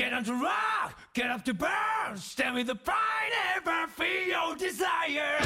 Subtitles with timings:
[0.00, 4.56] Get on to rock, get up to burn, stand with the pride ever feel your
[4.56, 5.36] desire.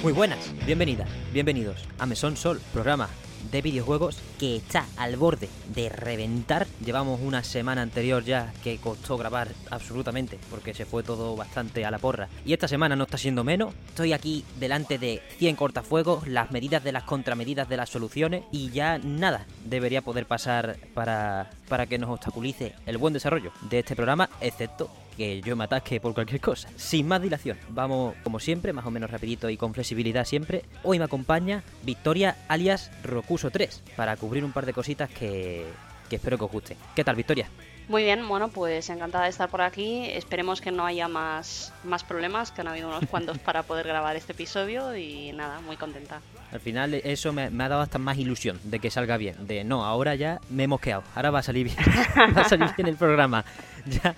[0.00, 3.08] Muy buenas, bienvenidas, bienvenidos a Mesón Sol, programa
[3.50, 6.66] de videojuegos que está al borde de reventar.
[6.84, 11.90] Llevamos una semana anterior ya que costó grabar absolutamente porque se fue todo bastante a
[11.90, 12.28] la porra.
[12.44, 13.74] Y esta semana no está siendo menos.
[13.88, 18.70] Estoy aquí delante de 100 cortafuegos, las medidas de las contramedidas de las soluciones y
[18.70, 23.96] ya nada debería poder pasar para, para que nos obstaculice el buen desarrollo de este
[23.96, 24.90] programa, excepto
[25.20, 26.70] que yo me atasque por cualquier cosa.
[26.76, 30.64] Sin más dilación, vamos como siempre, más o menos rapidito y con flexibilidad siempre.
[30.82, 35.66] Hoy me acompaña Victoria alias Rocuso 3 para cubrir un par de cositas que,
[36.08, 36.76] que espero que os guste.
[36.96, 37.50] ¿Qué tal, Victoria?
[37.86, 40.06] Muy bien, bueno, pues encantada de estar por aquí.
[40.06, 44.16] Esperemos que no haya más, más problemas, que han habido unos cuantos para poder grabar
[44.16, 46.22] este episodio y nada, muy contenta.
[46.50, 49.46] Al final eso me, me ha dado hasta más ilusión de que salga bien.
[49.46, 51.02] De no, ahora ya me he mosqueado.
[51.14, 51.76] Ahora va a salir bien.
[52.34, 53.44] va a salir bien el programa.
[53.84, 54.14] Ya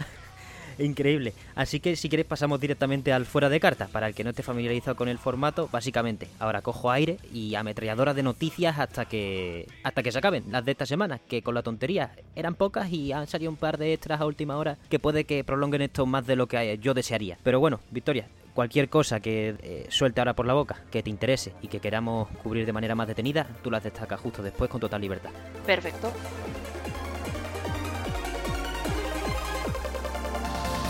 [0.78, 1.32] Increíble.
[1.54, 3.88] Así que si quieres pasamos directamente al fuera de carta.
[3.88, 8.14] Para el que no esté familiarizado con el formato, básicamente, ahora cojo aire y ametralladora
[8.14, 11.62] de noticias hasta que hasta que se acaben las de esta semana, que con la
[11.62, 15.24] tontería eran pocas y han salido un par de extras a última hora que puede
[15.24, 17.38] que prolonguen esto más de lo que yo desearía.
[17.42, 21.52] Pero bueno, Victoria, cualquier cosa que eh, suelte ahora por la boca, que te interese
[21.62, 25.00] y que queramos cubrir de manera más detenida, tú las destacas justo después con total
[25.00, 25.30] libertad.
[25.66, 26.12] Perfecto.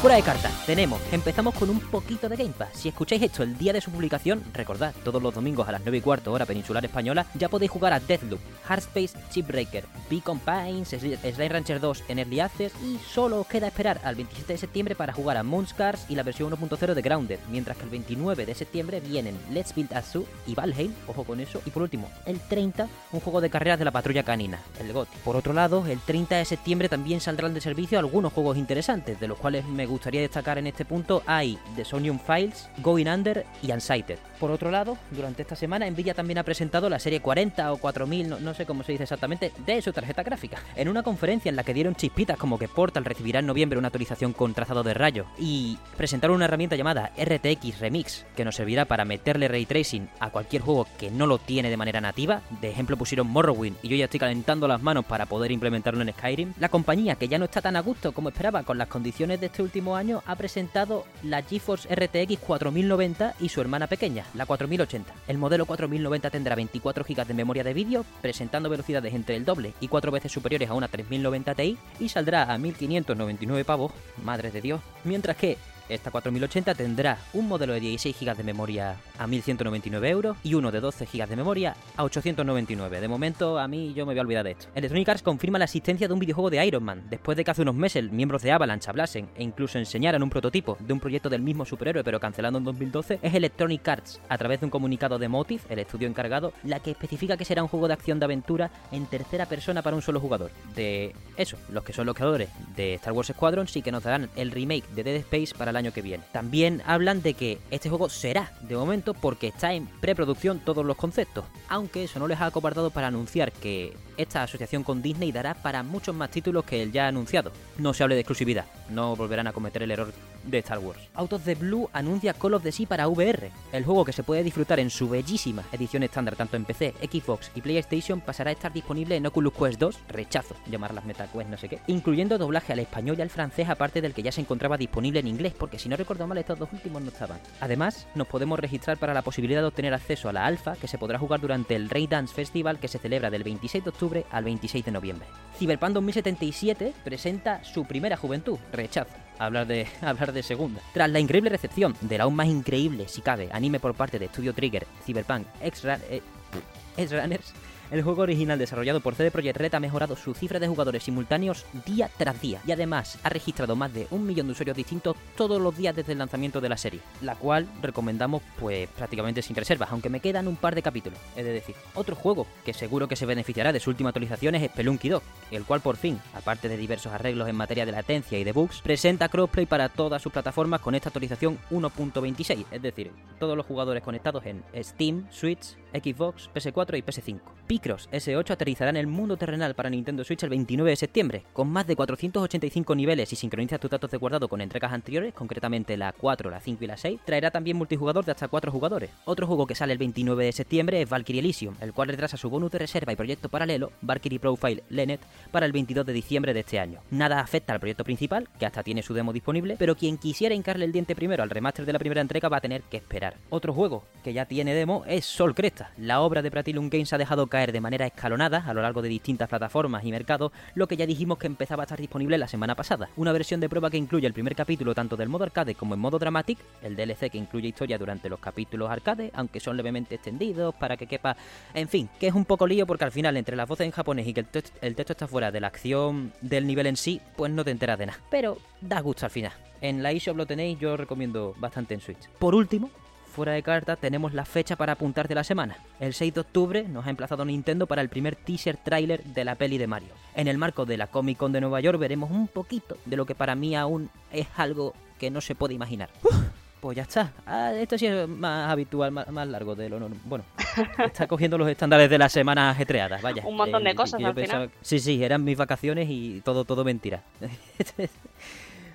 [0.03, 2.71] Fuera de carta, tenemos, empezamos con un poquito de Game Pass.
[2.73, 5.99] Si escucháis esto el día de su publicación, recordad, todos los domingos a las 9
[5.99, 11.49] y cuarto hora peninsular española, ya podéis jugar a Deathloop, Hardspace, Chipbreaker, Beacon Pines, Slime
[11.49, 15.13] Rancher 2 en Early Access y solo os queda esperar al 27 de septiembre para
[15.13, 18.99] jugar a Moonscars y la versión 1.0 de Grounded, mientras que el 29 de septiembre
[18.99, 23.21] vienen Let's Build Azu y Valheim, ojo con eso, y por último, el 30, un
[23.21, 25.07] juego de carreras de la patrulla canina, el GOT.
[25.25, 29.29] Por otro lado, el 30 de septiembre también saldrán de servicio algunos juegos interesantes, de
[29.29, 33.73] los cuales me gustaría destacar en este punto hay The Sonium Files, Going Under y
[33.73, 34.19] Unsighted.
[34.43, 38.43] Por otro lado, durante esta semana Nvidia también ha presentado la serie 40 o 4000,
[38.43, 40.59] no, sé cómo se dice exactamente, de su tarjeta gráfica.
[40.75, 43.87] En una conferencia en la que dieron chispitas como que Portal recibirá en noviembre una
[43.87, 48.85] actualización con trazado de rayo y presentaron una herramienta llamada RTX Remix que nos servirá
[48.87, 52.43] para meterle ray tracing a cualquier juego que no lo tiene de manera nativa.
[52.61, 56.13] De ejemplo pusieron Morrowind y yo ya estoy calentando las manos para poder implementarlo en
[56.15, 56.55] Skyrim.
[56.59, 59.47] La compañía, que ya no está tan a gusto como esperaba con las condiciones de
[59.47, 65.13] este último año ha presentado la GeForce RTX 4090 y su hermana pequeña, la 4080.
[65.29, 69.75] El modelo 4090 tendrá 24 GB de memoria de vídeo, presentando velocidades entre el doble
[69.81, 74.61] y cuatro veces superiores a una 3090 Ti y saldrá a 1599 pavos, madre de
[74.61, 75.59] Dios, mientras que
[75.95, 80.71] esta 4080 tendrá un modelo de 16 GB de memoria a 1199 euros y uno
[80.71, 83.01] de 12 GB de memoria a 899.
[83.01, 84.67] De momento, a mí yo me voy a olvidar de esto.
[84.75, 87.63] Electronic Arts confirma la existencia de un videojuego de Iron Man, después de que hace
[87.63, 91.43] unos meses miembros de Avalanche hablasen e incluso enseñaran un prototipo de un proyecto del
[91.43, 95.29] mismo superhéroe pero cancelando en 2012, es Electronic Arts, a través de un comunicado de
[95.29, 98.71] Motive, el estudio encargado, la que especifica que será un juego de acción de aventura
[98.91, 100.51] en tercera persona para un solo jugador.
[100.75, 104.31] De eso, los que son los creadores de Star Wars Squadron sí que nos darán
[104.37, 106.23] el remake de Dead Space para el año que viene.
[106.31, 110.97] También hablan de que este juego será, de momento, porque está en preproducción todos los
[110.97, 115.55] conceptos, aunque eso no les ha acobardado para anunciar que esta asociación con Disney dará
[115.55, 117.51] para muchos más títulos que el ya anunciado.
[117.79, 120.13] No se hable de exclusividad, no volverán a cometer el error
[120.45, 121.01] de Star Wars.
[121.15, 123.51] Autos de Blue anuncia Call of the Sea para VR.
[123.73, 127.51] El juego que se puede disfrutar en su bellísima edición estándar tanto en PC, Xbox
[127.55, 131.69] y PlayStation pasará a estar disponible en Oculus Quest 2, rechazo llamarlas MetaQuest no sé
[131.69, 135.21] qué, incluyendo doblaje al español y al francés aparte del que ya se encontraba disponible
[135.21, 137.41] en inglés, porque si no recuerdo mal estos dos últimos no estaban.
[137.59, 140.99] Además, nos podemos registrar para la posibilidad de obtener acceso a la alfa que se
[140.99, 144.45] podrá jugar durante el Ray Dance Festival que se celebra del 26 de octubre al
[144.45, 145.27] 26 de noviembre.
[145.59, 150.83] Cyberpunk 2077 presenta su primera juventud, rechazo hablar de, hablar de segunda.
[150.93, 154.53] Tras la increíble recepción del aún más increíble, si cabe, anime por parte de Studio
[154.53, 157.55] Trigger, Cyberpunk X-Runners,
[157.93, 161.67] el juego original desarrollado por CD Projekt Red ha mejorado su cifra de jugadores simultáneos
[161.85, 165.61] día tras día y además ha registrado más de un millón de usuarios distintos todos
[165.61, 169.91] los días desde el lanzamiento de la serie, la cual recomendamos pues prácticamente sin reservas,
[169.93, 171.75] aunque me quedan un par de capítulos, es decir.
[171.95, 175.65] Otro juego que seguro que se beneficiará de su última actualización es Spelunky 2, el
[175.65, 179.29] cual por fin, aparte de diversos arreglos en materia de latencia y de bugs, presenta
[179.29, 184.47] crossplay para todas sus plataformas con esta actualización 1.26, es decir, todos los jugadores conectados
[184.47, 187.41] en Steam, Switch, Xbox, PS4 y PS5.
[187.83, 191.69] Picross S8 aterrizará en el mundo terrenal para Nintendo Switch el 29 de septiembre, con
[191.69, 196.13] más de 485 niveles y sincroniza tus datos de guardado con entregas anteriores, concretamente la
[196.13, 197.21] 4, la 5 y la 6.
[197.25, 199.11] Traerá también multijugador de hasta 4 jugadores.
[199.25, 202.49] Otro juego que sale el 29 de septiembre es Valkyrie Elysium, el cual retrasa su
[202.49, 205.21] bonus de reserva y proyecto paralelo, Valkyrie Profile Lenet,
[205.51, 207.01] para el 22 de diciembre de este año.
[207.11, 210.85] Nada afecta al proyecto principal, que hasta tiene su demo disponible, pero quien quisiera hincarle
[210.85, 213.35] el diente primero al remaster de la primera entrega va a tener que esperar.
[213.51, 215.91] Otro juego que ya tiene demo es Sol Cresta.
[215.97, 219.09] La obra de Platinum Games ha dejado caer de manera escalonada a lo largo de
[219.09, 222.75] distintas plataformas y mercados lo que ya dijimos que empezaba a estar disponible la semana
[222.75, 223.09] pasada.
[223.17, 226.01] Una versión de prueba que incluye el primer capítulo tanto del modo arcade como en
[226.01, 230.75] modo dramatic, el DLC que incluye historia durante los capítulos arcade, aunque son levemente extendidos
[230.75, 231.37] para que quepa...
[231.75, 234.27] En fin, que es un poco lío porque al final entre las voces en japonés
[234.27, 237.21] y que el, text- el texto está fuera de la acción del nivel en sí,
[237.37, 238.19] pues no te enteras de nada.
[238.31, 239.53] Pero da gusto al final.
[239.81, 242.29] En la eShop lo tenéis, yo os recomiendo bastante en Switch.
[242.39, 242.91] Por último,
[243.33, 245.77] fuera de carta, tenemos la fecha para apuntar de la semana.
[245.99, 249.55] El 6 de octubre nos ha emplazado Nintendo para el primer teaser trailer de la
[249.57, 250.11] peli de Mario.
[250.37, 253.27] En el marco de la Comic Con de Nueva York veremos un poquito de lo
[253.27, 256.09] que para mí aún es algo que no se puede imaginar.
[256.23, 256.35] Uf,
[256.81, 257.33] pues ya está.
[257.47, 260.19] Ah, esto sí es más habitual, más, más largo de lo normal.
[260.25, 260.45] Bueno,
[261.05, 263.43] está cogiendo los estándares de las semanas ajetreadas, vaya.
[263.47, 264.71] Un montón de Eh, cosas al final.
[264.81, 267.23] Sí, sí, eran mis vacaciones y todo, todo mentira.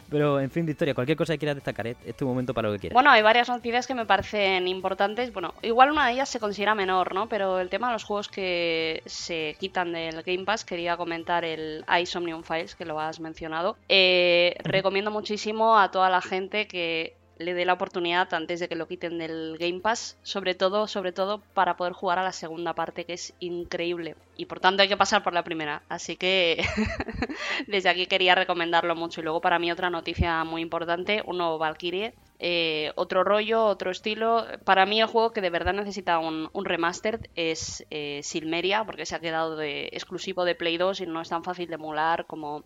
[0.09, 2.73] Pero, en fin, Victoria, cualquier cosa que quieras destacar, es, es tu momento para lo
[2.75, 2.93] que quieras.
[2.93, 5.33] Bueno, hay varias noticias que me parecen importantes.
[5.33, 7.27] Bueno, igual una de ellas se considera menor, ¿no?
[7.27, 11.83] Pero el tema de los juegos que se quitan del Game Pass, quería comentar el
[12.01, 13.77] Isomnium Files, que lo has mencionado.
[13.89, 18.75] Eh, recomiendo muchísimo a toda la gente que le dé la oportunidad antes de que
[18.75, 22.73] lo quiten del Game Pass, sobre todo, sobre todo para poder jugar a la segunda
[22.73, 24.15] parte, que es increíble.
[24.37, 25.81] Y por tanto hay que pasar por la primera.
[25.89, 26.63] Así que
[27.67, 29.19] desde aquí quería recomendarlo mucho.
[29.19, 32.13] Y luego para mí otra noticia muy importante, un nuevo Valkyrie.
[32.39, 34.45] Eh, otro rollo, otro estilo.
[34.63, 39.15] Para mí el juego que de verdad necesita un, remastered es eh, Silmeria, porque se
[39.15, 42.63] ha quedado de, exclusivo de Play 2 y no es tan fácil de emular como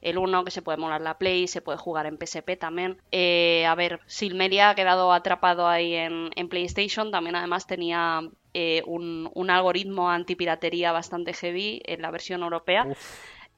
[0.00, 3.00] el 1, que se puede emular la Play, se puede jugar en PSP también.
[3.12, 8.22] Eh, a ver, Silmeria ha quedado atrapado ahí en PlayStation, también además tenía
[8.54, 12.86] eh, un, un algoritmo antipiratería bastante heavy en la versión europea.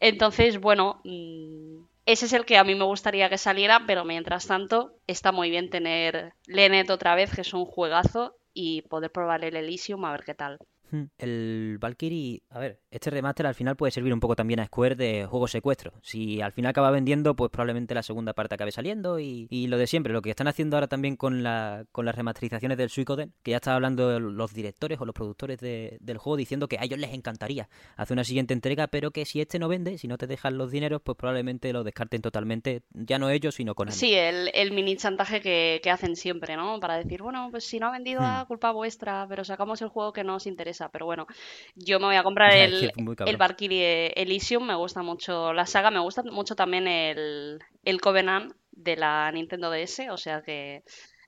[0.01, 4.47] Entonces, bueno, mm, ese es el que a mí me gustaría que saliera, pero mientras
[4.47, 9.45] tanto está muy bien tener Lenet otra vez, que es un juegazo, y poder probar
[9.45, 10.59] el Elysium a ver qué tal.
[10.91, 11.05] Hmm.
[11.19, 14.95] El Valkyrie, a ver, este remaster al final puede servir un poco también a Square
[14.97, 15.93] de juego secuestro.
[16.03, 19.79] Si al final acaba vendiendo, pues probablemente la segunda parte acabe saliendo y, y lo
[19.79, 23.33] de siempre, lo que están haciendo ahora también con, la, con las remasterizaciones del Suicoden,
[23.43, 26.85] que ya estaba hablando los directores o los productores de- del juego diciendo que a
[26.85, 30.19] ellos les encantaría hacer una siguiente entrega, pero que si este no vende, si no
[30.19, 34.15] te dejan los dineros, pues probablemente lo descarten totalmente, ya no ellos, sino con Sí,
[34.15, 36.81] el, el mini chantaje que, que hacen siempre, ¿no?
[36.81, 38.25] Para decir, bueno, pues si no ha vendido Hmm.
[38.25, 40.89] a culpa vuestra, pero sacamos el juego que no os interesa.
[40.91, 41.27] Pero bueno,
[41.75, 45.67] yo me voy a comprar Ya, el, muy el Valkyrie Elysium, me gusta mucho la
[45.67, 50.85] saga, me gusta mucho también el, el Covenant de la Nintendo DS, o sea que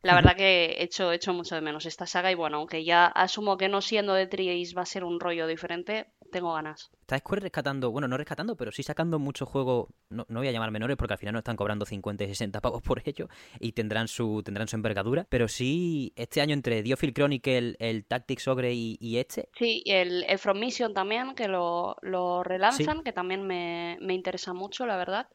[0.06, 3.56] la verdad que echo, echo mucho de menos esta saga y bueno, aunque ya asumo
[3.56, 6.90] que no siendo de Tri-Ace va a ser un rollo diferente, tengo ganas.
[7.00, 10.52] Está Square rescatando, bueno, no rescatando, pero sí sacando muchos juegos, no, no voy a
[10.52, 13.28] llamar menores porque al final no están cobrando 50 y 60 pavos por ello
[13.60, 18.48] y tendrán su tendrán su envergadura, pero sí este año entre Diophil Chronicle, el Tactics
[18.48, 23.02] Ogre y, y este, Sí, y el, el From Mission también, que lo, lo relanzan,
[23.02, 25.28] que también me, me interesa mucho, la verdad.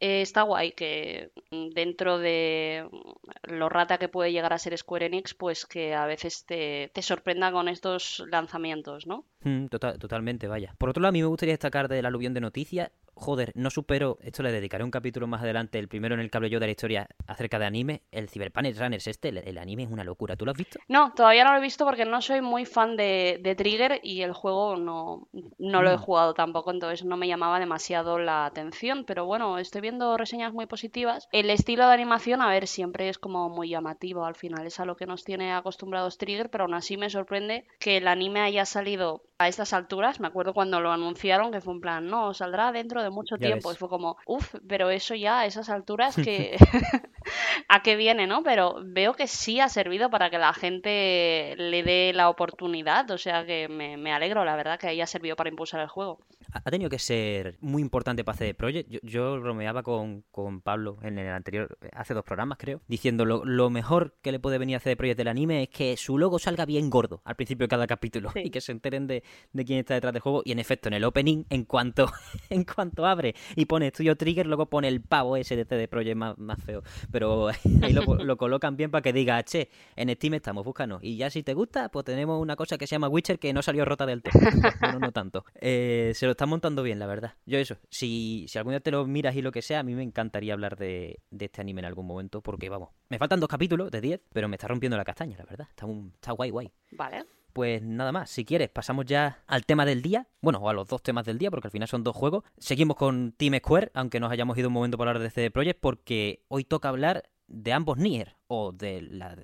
[0.00, 4.76] Eh, está guay que mm, dentro de mm, lo rata que puede llegar a ser
[4.78, 9.26] Square Enix, pues que a veces te, te sorprenda con estos lanzamientos, ¿no?
[9.42, 10.74] Mm, total- totalmente, vaya.
[10.78, 12.90] Por otro lado, a mí me gustaría destacar del aluvión de noticias.
[13.20, 16.38] Joder, no supero, esto le dedicaré un capítulo más adelante, el primero en el que
[16.38, 19.82] hablo yo de la historia acerca de anime, el Cyberpunk Runners este, el, el anime
[19.82, 20.78] es una locura, ¿tú lo has visto?
[20.88, 24.22] No, todavía no lo he visto porque no soy muy fan de, de Trigger y
[24.22, 26.00] el juego no, no lo he Mm.
[26.00, 29.04] jugado tampoco, entonces no me llamaba demasiado la atención.
[29.04, 31.28] Pero bueno, estoy viendo reseñas muy positivas.
[31.30, 34.84] El estilo de animación, a ver, siempre es como muy llamativo al final, es a
[34.86, 38.64] lo que nos tiene acostumbrados Trigger, pero aún así me sorprende que el anime haya
[38.64, 40.20] salido a estas alturas.
[40.20, 43.38] Me acuerdo cuando lo anunciaron que fue un plan, no, saldrá dentro de mucho Ya
[43.38, 43.70] tiempo.
[43.70, 43.72] ves.
[43.72, 46.56] Y fue como, uff, pero eso ya a esas alturas que
[47.68, 48.42] a qué viene, ¿no?
[48.42, 53.18] Pero veo que sí ha servido para que la gente le dé la oportunidad, o
[53.18, 56.18] sea que me, me alegro, la verdad, que haya servido para impulsar el juego.
[56.52, 58.90] Ha tenido que ser muy importante para CD Projekt.
[58.90, 63.44] Yo, yo bromeaba con, con, Pablo en el anterior, hace dos programas creo, diciendo lo,
[63.44, 66.38] lo, mejor que le puede venir a CD Projekt del anime es que su logo
[66.38, 69.78] salga bien gordo al principio de cada capítulo y que se enteren de, de, quién
[69.78, 70.42] está detrás del juego.
[70.44, 72.10] Y en efecto, en el opening, en cuanto,
[72.50, 76.16] en cuanto abre y pone Estudio Trigger, luego pone el pavo ese de CD Projekt
[76.16, 76.82] más, más feo.
[77.10, 77.48] Pero
[77.82, 81.02] ahí lo, lo, colocan bien para que diga, che, en Steam estamos, búscanos.
[81.02, 83.62] Y ya si te gusta, pues tenemos una cosa que se llama Witcher que no
[83.62, 84.32] salió rota del todo.
[84.80, 85.44] bueno, no tanto.
[85.54, 87.34] Eh, se lo está montando bien, la verdad.
[87.44, 89.94] Yo eso, si, si algún día te lo miras y lo que sea, a mí
[89.94, 93.48] me encantaría hablar de, de este anime en algún momento, porque vamos, me faltan dos
[93.50, 95.66] capítulos de 10, pero me está rompiendo la castaña, la verdad.
[95.68, 96.72] Está, un, está guay, guay.
[96.92, 97.26] Vale.
[97.52, 100.28] Pues nada más, si quieres, pasamos ya al tema del día.
[100.40, 102.44] Bueno, o a los dos temas del día, porque al final son dos juegos.
[102.56, 105.80] Seguimos con Team Square, aunque nos hayamos ido un momento para hablar de CD Projekt,
[105.80, 109.36] porque hoy toca hablar de ambos Nier, o de las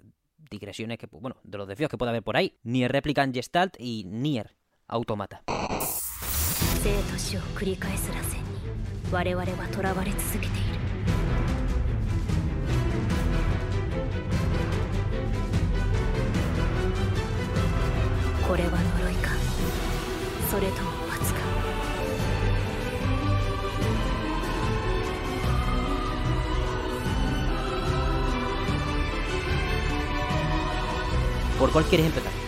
[0.50, 2.56] digresiones que, bueno, de los desvíos que puede haber por ahí.
[2.62, 5.42] Nier Replicant Gestalt y Nier Automata.
[6.82, 8.42] 生と死を繰り返す螺旋に
[9.12, 10.76] 我々は囚われ続けている。
[18.48, 19.30] これは呪いか？
[20.50, 21.40] それとも罰か
[31.58, 32.45] ？¿Por cuál quieres empezar?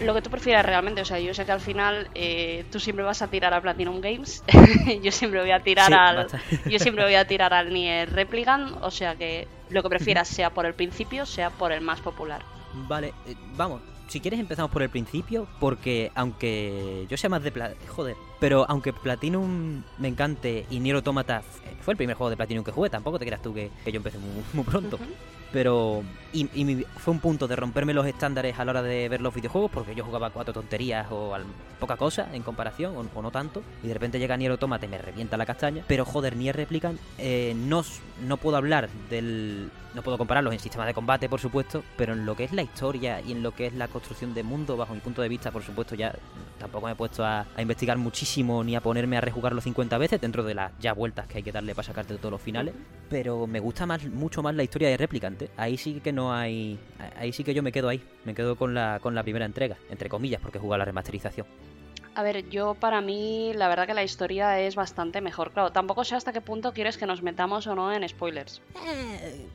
[0.00, 1.00] Lo que tú prefieras realmente.
[1.00, 4.00] O sea, yo sé que al final eh, tú siempre vas a tirar a Platinum
[4.00, 4.42] Games.
[5.02, 6.16] yo siempre voy a tirar Sí, al.
[6.16, 6.40] basta.
[6.70, 8.76] yo siempre voy a tirar al Nier Replicant.
[8.82, 12.42] O sea que lo que prefieras, sea por el principio, sea por el más popular.
[12.74, 13.80] Vale, eh, vamos.
[14.08, 18.64] Si quieres empezamos por el principio, porque aunque yo sea más de Pla- joder, pero
[18.66, 22.70] aunque Platinum me encante y Nier Automata f- fue el primer juego de Platinum que
[22.72, 24.98] jugué, tampoco te creas tú que, que yo empecé muy, muy pronto.
[25.52, 26.02] Pero.
[26.30, 29.34] Y, y fue un punto de romperme los estándares a la hora de ver los
[29.34, 31.46] videojuegos, porque yo jugaba cuatro tonterías o al-
[31.80, 33.62] poca cosa en comparación, o, no tanto.
[33.82, 35.84] Y de repente llega Nier Automata y me revienta la castaña.
[35.88, 37.82] Pero joder, Nier Replicant, eh, no,
[38.26, 39.70] no puedo hablar del.
[39.94, 42.62] No puedo compararlos en sistema de combate, por supuesto, pero en lo que es la
[42.62, 45.50] historia y en lo que es la construcción de mundo, bajo mi punto de vista,
[45.50, 46.14] por supuesto, ya
[46.58, 50.20] tampoco me he puesto a, a investigar muchísimo ni a ponerme a rejugarlo 50 veces
[50.20, 52.74] dentro de las ya vueltas que hay que darle para sacarte de todos los finales.
[53.08, 55.37] Pero me gusta más, mucho más la historia de Replicant.
[55.56, 56.78] Ahí sí que no hay.
[57.16, 58.02] Ahí sí que yo me quedo ahí.
[58.24, 61.46] Me quedo con la, con la primera entrega, entre comillas, porque jugado la remasterización.
[62.14, 65.52] A ver, yo para mí, la verdad que la historia es bastante mejor.
[65.52, 68.60] Claro, tampoco sé hasta qué punto quieres que nos metamos o no en spoilers.
[68.86, 69.46] Eh,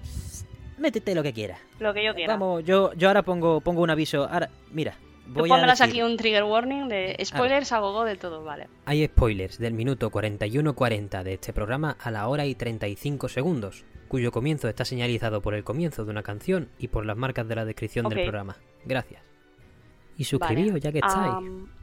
[0.77, 1.59] métete lo que quieras.
[1.79, 2.33] Lo que yo quiera.
[2.37, 4.27] Vamos, yo, yo ahora pongo, pongo un aviso.
[4.29, 4.95] Ahora, mira.
[5.25, 8.67] Voy a decir- aquí un trigger warning de spoilers a gogo de todo, vale.
[8.85, 14.31] Hay spoilers del minuto 41.40 de este programa a la hora y 35 segundos, cuyo
[14.31, 17.65] comienzo está señalizado por el comienzo de una canción y por las marcas de la
[17.65, 18.55] descripción del programa.
[18.85, 19.23] Gracias.
[20.19, 21.33] Y suscribíos ya que estáis.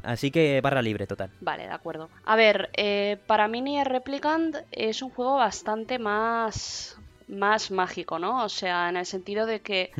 [0.04, 1.32] Así que barra libre, total.
[1.40, 2.08] Vale, de acuerdo.
[2.24, 8.44] A ver, eh, para mí Nier Replicant es un juego bastante más, más mágico, ¿no?
[8.44, 9.90] O sea, en el sentido de que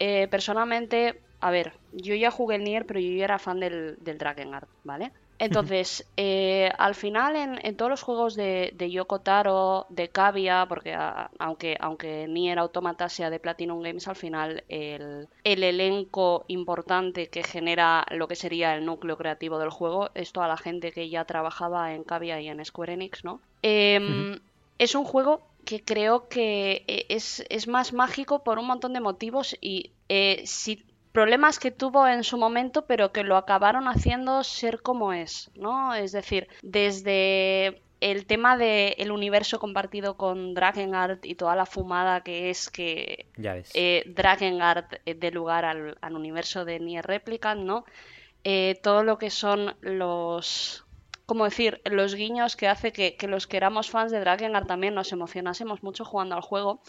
[0.00, 3.98] eh, personalmente, a ver, yo ya jugué el Nier, pero yo ya era fan del,
[4.00, 5.12] del Drakengard, ¿vale?
[5.38, 10.66] Entonces, eh, al final en, en todos los juegos de, de Yoko Taro, de Cavia,
[10.68, 16.44] porque a- aunque, aunque Nier Automata sea de Platinum Games, al final el, el elenco
[16.48, 20.90] importante que genera lo que sería el núcleo creativo del juego es toda la gente
[20.92, 23.40] que ya trabajaba en Cavia y en Square Enix, ¿no?
[23.62, 24.38] Em,
[24.78, 29.00] Es un juego que creo que eh, es, es más mágico por un montón de
[29.00, 30.84] motivos y eh, si
[31.18, 35.92] problemas que tuvo en su momento, pero que lo acabaron haciendo ser como es, ¿no?
[35.92, 42.50] Es decir, desde el tema del universo compartido con Drakengard y toda la fumada que
[42.50, 43.72] es que Ya ves.
[43.74, 47.84] eh, Drakengard eh, dé lugar al, al universo de Nier Replicant, ¿no?
[48.44, 50.84] Eh, todo lo que son los...
[51.26, 51.80] ¿Cómo decir?
[51.84, 55.82] Los guiños que hace que, que los que éramos fans de Drakengard también nos emocionásemos
[55.82, 56.80] mucho jugando al juego.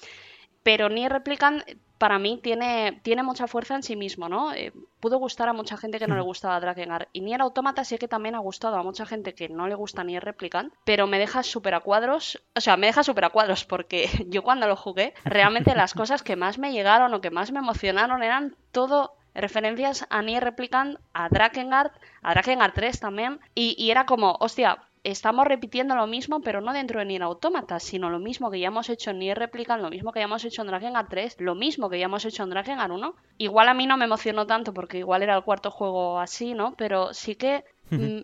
[0.61, 1.63] Pero Nier Replicant
[1.99, 4.53] para mí tiene, tiene mucha fuerza en sí mismo, ¿no?
[4.53, 7.09] Eh, pudo gustar a mucha gente que no le gustaba Drakengard.
[7.11, 10.03] Y Nier Automata sí que también ha gustado a mucha gente que no le gusta
[10.03, 12.41] Nier Replicant, pero me deja súper a cuadros.
[12.55, 16.23] O sea, me deja súper a cuadros porque yo cuando lo jugué, realmente las cosas
[16.23, 20.99] que más me llegaron o que más me emocionaron eran todo referencias a Nier Replicant,
[21.13, 21.91] a Drakengard,
[22.21, 23.39] a Drakengard 3 también.
[23.55, 27.79] Y, y era como, hostia, estamos repitiendo lo mismo, pero no dentro de Nier Automata,
[27.79, 30.43] sino lo mismo que ya hemos hecho en Nier Replicant, lo mismo que ya hemos
[30.45, 33.15] hecho en Drakengard 3, lo mismo que ya hemos hecho en Drakengard 1.
[33.37, 36.75] Igual a mí no me emocionó tanto porque igual era el cuarto juego así, ¿no?
[36.75, 37.63] Pero sí que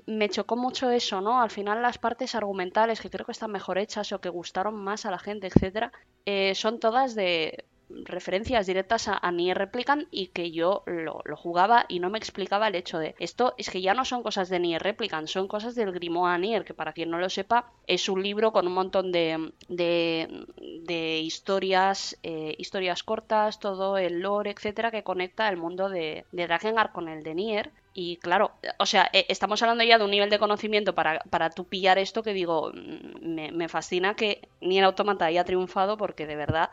[0.05, 1.41] me chocó mucho eso, ¿no?
[1.41, 5.05] Al final las partes argumentales que creo que están mejor hechas o que gustaron más
[5.05, 5.91] a la gente, etcétera,
[6.25, 11.99] eh, son todas de referencias directas a, Nier Replicant y que yo lo, jugaba y
[11.99, 14.81] no me explicaba el hecho de esto es que ya no son cosas de Nier
[14.81, 18.51] Replicant, son cosas del Grimoire Nier, que para quien no lo sepa es un libro
[18.51, 25.49] con un montón de, de, historias, eh, historias cortas, todo el lore, etcétera, que conecta
[25.49, 27.71] el mundo de, de Drakengard con el de Nier.
[27.97, 31.49] Y claro, o sea, eh, estamos hablando ya de un nivel de conocimiento para, para
[31.49, 35.95] tú pillar esto que digo, mm, me, me fascina que ni el automata haya triunfado
[35.97, 36.69] porque de verdad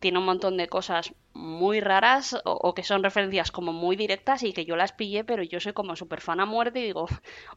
[0.00, 4.52] tiene un montón de cosas muy raras o, que son referencias como muy directas y
[4.52, 7.06] que yo las pillé, pero yo soy como súper fan a muerte y digo,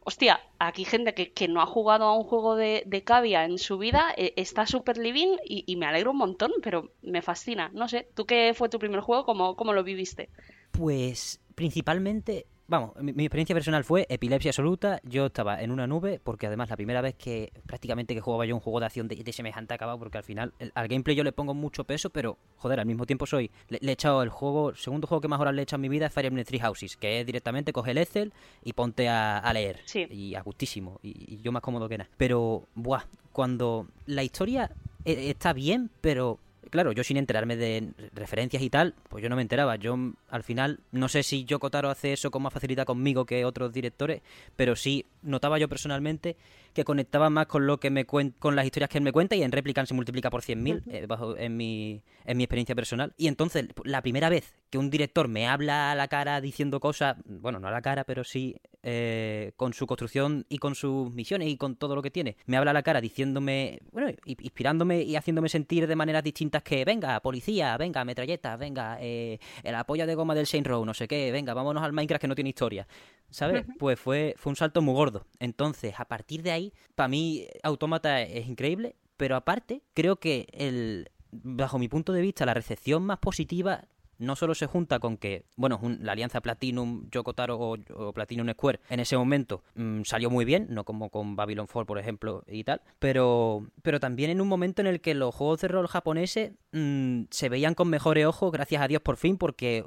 [0.04, 3.58] hostia, aquí gente que, que no ha jugado a un juego de, de cavia en
[3.58, 7.70] su vida eh, está súper living y, y, me alegro un montón, pero me fascina.
[7.72, 9.24] No sé, ¿tú qué fue tu primer juego?
[9.24, 10.28] ¿Cómo, cómo lo viviste?
[10.70, 14.98] Pues principalmente Vamos, mi, experiencia personal fue epilepsia absoluta.
[15.04, 18.54] Yo estaba en una nube, porque además la primera vez que prácticamente que jugaba yo
[18.54, 21.52] un juego de acción de, semejante acabado, porque al final al gameplay yo le pongo
[21.52, 23.50] mucho peso, pero joder, al mismo tiempo soy.
[23.68, 25.82] Le, he echado el juego, el segundo juego que más horas le he echado en
[25.82, 29.08] mi vida es Fire Emblem Three Houses, que es directamente coge el Excel y ponte
[29.10, 29.80] a, leer.
[29.84, 30.06] Sí.
[30.10, 32.10] Y a gustísimo, y, yo más cómodo que nada.
[32.16, 34.70] Pero, buah, cuando la historia
[35.04, 36.38] eh, está bien, pero
[36.70, 39.76] claro, yo sin enterarme de referencias y tal, pues yo no me enteraba.
[39.76, 39.96] Yo
[40.28, 43.72] al final, no sé si yo Kotaro hace eso con más facilidad conmigo que otros
[43.72, 44.22] directores,
[44.56, 46.36] pero sí notaba yo personalmente
[46.72, 49.42] que conectaba más con lo que me con las historias que él me cuenta y
[49.42, 53.12] en Replicant se multiplica por 100.000 eh, bajo en mi en mi experiencia personal.
[53.16, 57.16] Y entonces, la primera vez que un director me habla a la cara diciendo cosas,
[57.26, 61.48] bueno, no a la cara, pero sí eh, con su construcción y con sus misiones
[61.48, 65.16] y con todo lo que tiene, me habla a la cara diciéndome, bueno, inspirándome y
[65.16, 70.14] haciéndome sentir de maneras distintas que, venga, policía, venga, metralletas, venga, eh, el apoyo de
[70.14, 72.86] goma del Saint Row, no sé qué, venga, vámonos al Minecraft que no tiene historia.
[73.30, 73.64] ¿Sabes?
[73.78, 75.13] Pues fue, fue un salto muy gordo.
[75.38, 81.10] Entonces, a partir de ahí, para mí, Autómata es increíble, pero aparte, creo que el,
[81.30, 83.84] bajo mi punto de vista, la recepción más positiva
[84.18, 89.00] no solo se junta con que, bueno, la alianza Platinum, Yokotaro o, Platinum Square en
[89.00, 92.80] ese momento mm, salió muy bien, no como con Babylon 4, por ejemplo, y tal,
[92.98, 97.24] pero, pero también en un momento en el que los juegos de rol japoneses mm,
[97.30, 99.84] se veían con mejores ojos, gracias a Dios por fin, porque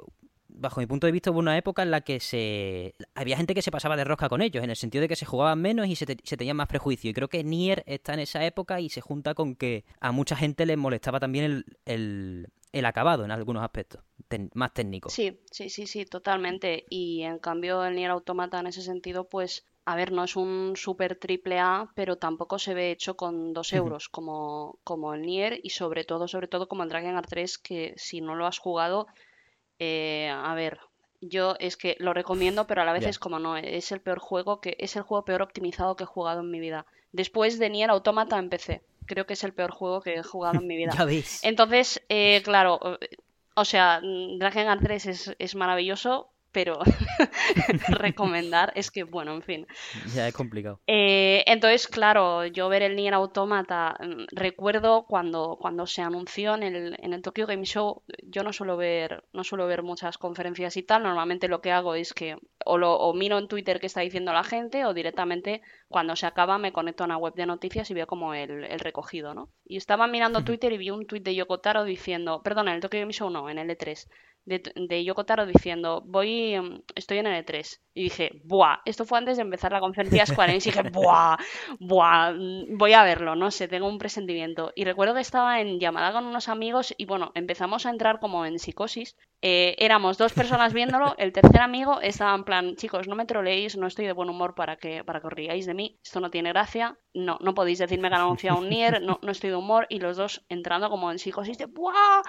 [0.48, 3.62] bajo mi punto de vista, hubo una época en la que se había gente que
[3.62, 5.96] se pasaba de rosca con ellos, en el sentido de que se jugaban menos y
[5.96, 7.10] se, tenían más prejuicio.
[7.10, 10.36] Y creo que Nier está en esa época y se junta con que a mucha
[10.36, 14.02] gente les molestaba también el, el, acabado en algunos aspectos,
[14.54, 15.12] más técnicos.
[15.12, 16.86] Sí, sí, sí, sí, totalmente.
[16.88, 20.74] Y en cambio el Nier Automata en ese sentido, pues a ver, no es un
[20.76, 25.60] super triple A, pero tampoco se ve hecho con dos euros como, como el Nier
[25.62, 28.58] y sobre todo, sobre todo como el Dragon Art 3, que si no lo has
[28.58, 29.06] jugado,
[29.78, 30.80] eh, a ver,
[31.20, 34.18] yo es que lo recomiendo, pero a la vez es como no, es el peor
[34.18, 36.86] juego que es el juego peor optimizado que he jugado en mi vida.
[37.12, 38.82] Después de Nier Automata empecé.
[39.06, 40.92] Creo que es el peor juego que he jugado en mi vida.
[41.42, 42.98] Entonces, eh, claro,
[43.54, 46.78] o sea, Dragon Art 3 es, es maravilloso, pero
[47.88, 49.66] recomendar es que, bueno, en fin.
[50.14, 50.80] Ya es complicado.
[50.86, 56.62] Eh, entonces, claro, yo ver el Nier Automata, mm, recuerdo cuando, cuando se anunció en
[56.62, 60.76] el, en el Tokyo Game Show, yo no suelo ver, no suelo ver muchas conferencias
[60.76, 63.86] y tal, normalmente lo que hago es que o, lo, o miro en Twitter qué
[63.86, 67.46] está diciendo la gente o directamente cuando se acaba me conecto a una web de
[67.46, 69.50] noticias y veo como el, el recogido, ¿no?
[69.64, 73.00] Y estaba mirando Twitter y vi un tweet de Yokotaro diciendo, perdón, en el Tokyo
[73.00, 74.08] Game Show no, en el E3,
[74.48, 77.80] de, de Yoko Taro diciendo, voy, em, estoy en el E3.
[77.94, 81.36] Y dije, buah, esto fue antes de empezar la conferencia Square Enix y dije, buah,
[81.80, 82.32] buah,
[82.70, 84.72] voy a verlo, no sé, tengo un presentimiento.
[84.74, 88.46] Y recuerdo que estaba en llamada con unos amigos y bueno, empezamos a entrar como
[88.46, 89.16] en psicosis.
[89.42, 93.76] Eh, éramos dos personas viéndolo, el tercer amigo estaba en plan, chicos, no me troleéis,
[93.76, 96.30] no estoy de buen humor para que, para que os riáis de mí, esto no
[96.30, 99.56] tiene gracia, no, no podéis decirme que han anunciado un Nier, no, no estoy de
[99.56, 102.22] humor, y los dos entrando como en psicosis de, buah,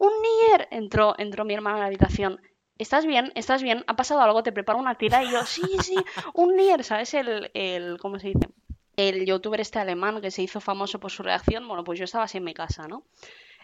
[0.00, 0.66] ¡Un Nier!
[0.70, 2.40] Entró, entró mi hermana a la habitación.
[2.78, 3.32] ¿Estás bien?
[3.34, 3.84] ¿Estás bien?
[3.86, 4.42] ¿Ha pasado algo?
[4.42, 5.96] Te preparo una tira y yo, sí, sí,
[6.32, 7.12] un Nier, ¿sabes?
[7.12, 8.48] El, el, ¿cómo se dice?
[8.96, 12.24] El youtuber este alemán que se hizo famoso por su reacción, bueno, pues yo estaba
[12.24, 13.04] así en mi casa, ¿no?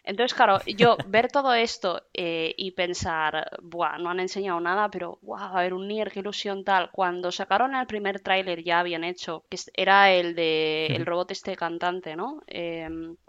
[0.04, 5.18] Entonces, claro, yo ver todo esto eh, y pensar, buah, no han enseñado nada, pero,
[5.22, 6.90] wow, a ver, un Nier, qué ilusión tal.
[6.92, 11.56] Cuando sacaron el primer tráiler ya bien hecho, que era el de el robot este
[11.56, 12.42] cantante, ¿no?
[12.46, 12.88] Eh,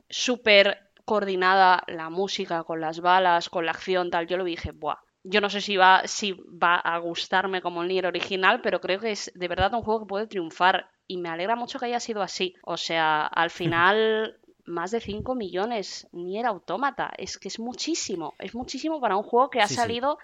[0.10, 4.28] Súper coordinada la música con las balas, con la acción, tal.
[4.28, 4.98] Yo lo dije, buah.
[5.24, 9.00] Yo no sé si va, si va a gustarme como el Nier original, pero creo
[9.00, 10.90] que es de verdad un juego que puede triunfar.
[11.08, 12.56] Y me alegra mucho que haya sido así.
[12.62, 17.14] O sea, al final más de 5 millones Nier Autómata.
[17.18, 18.34] Es que es muchísimo.
[18.38, 20.18] Es muchísimo para un juego que ha salido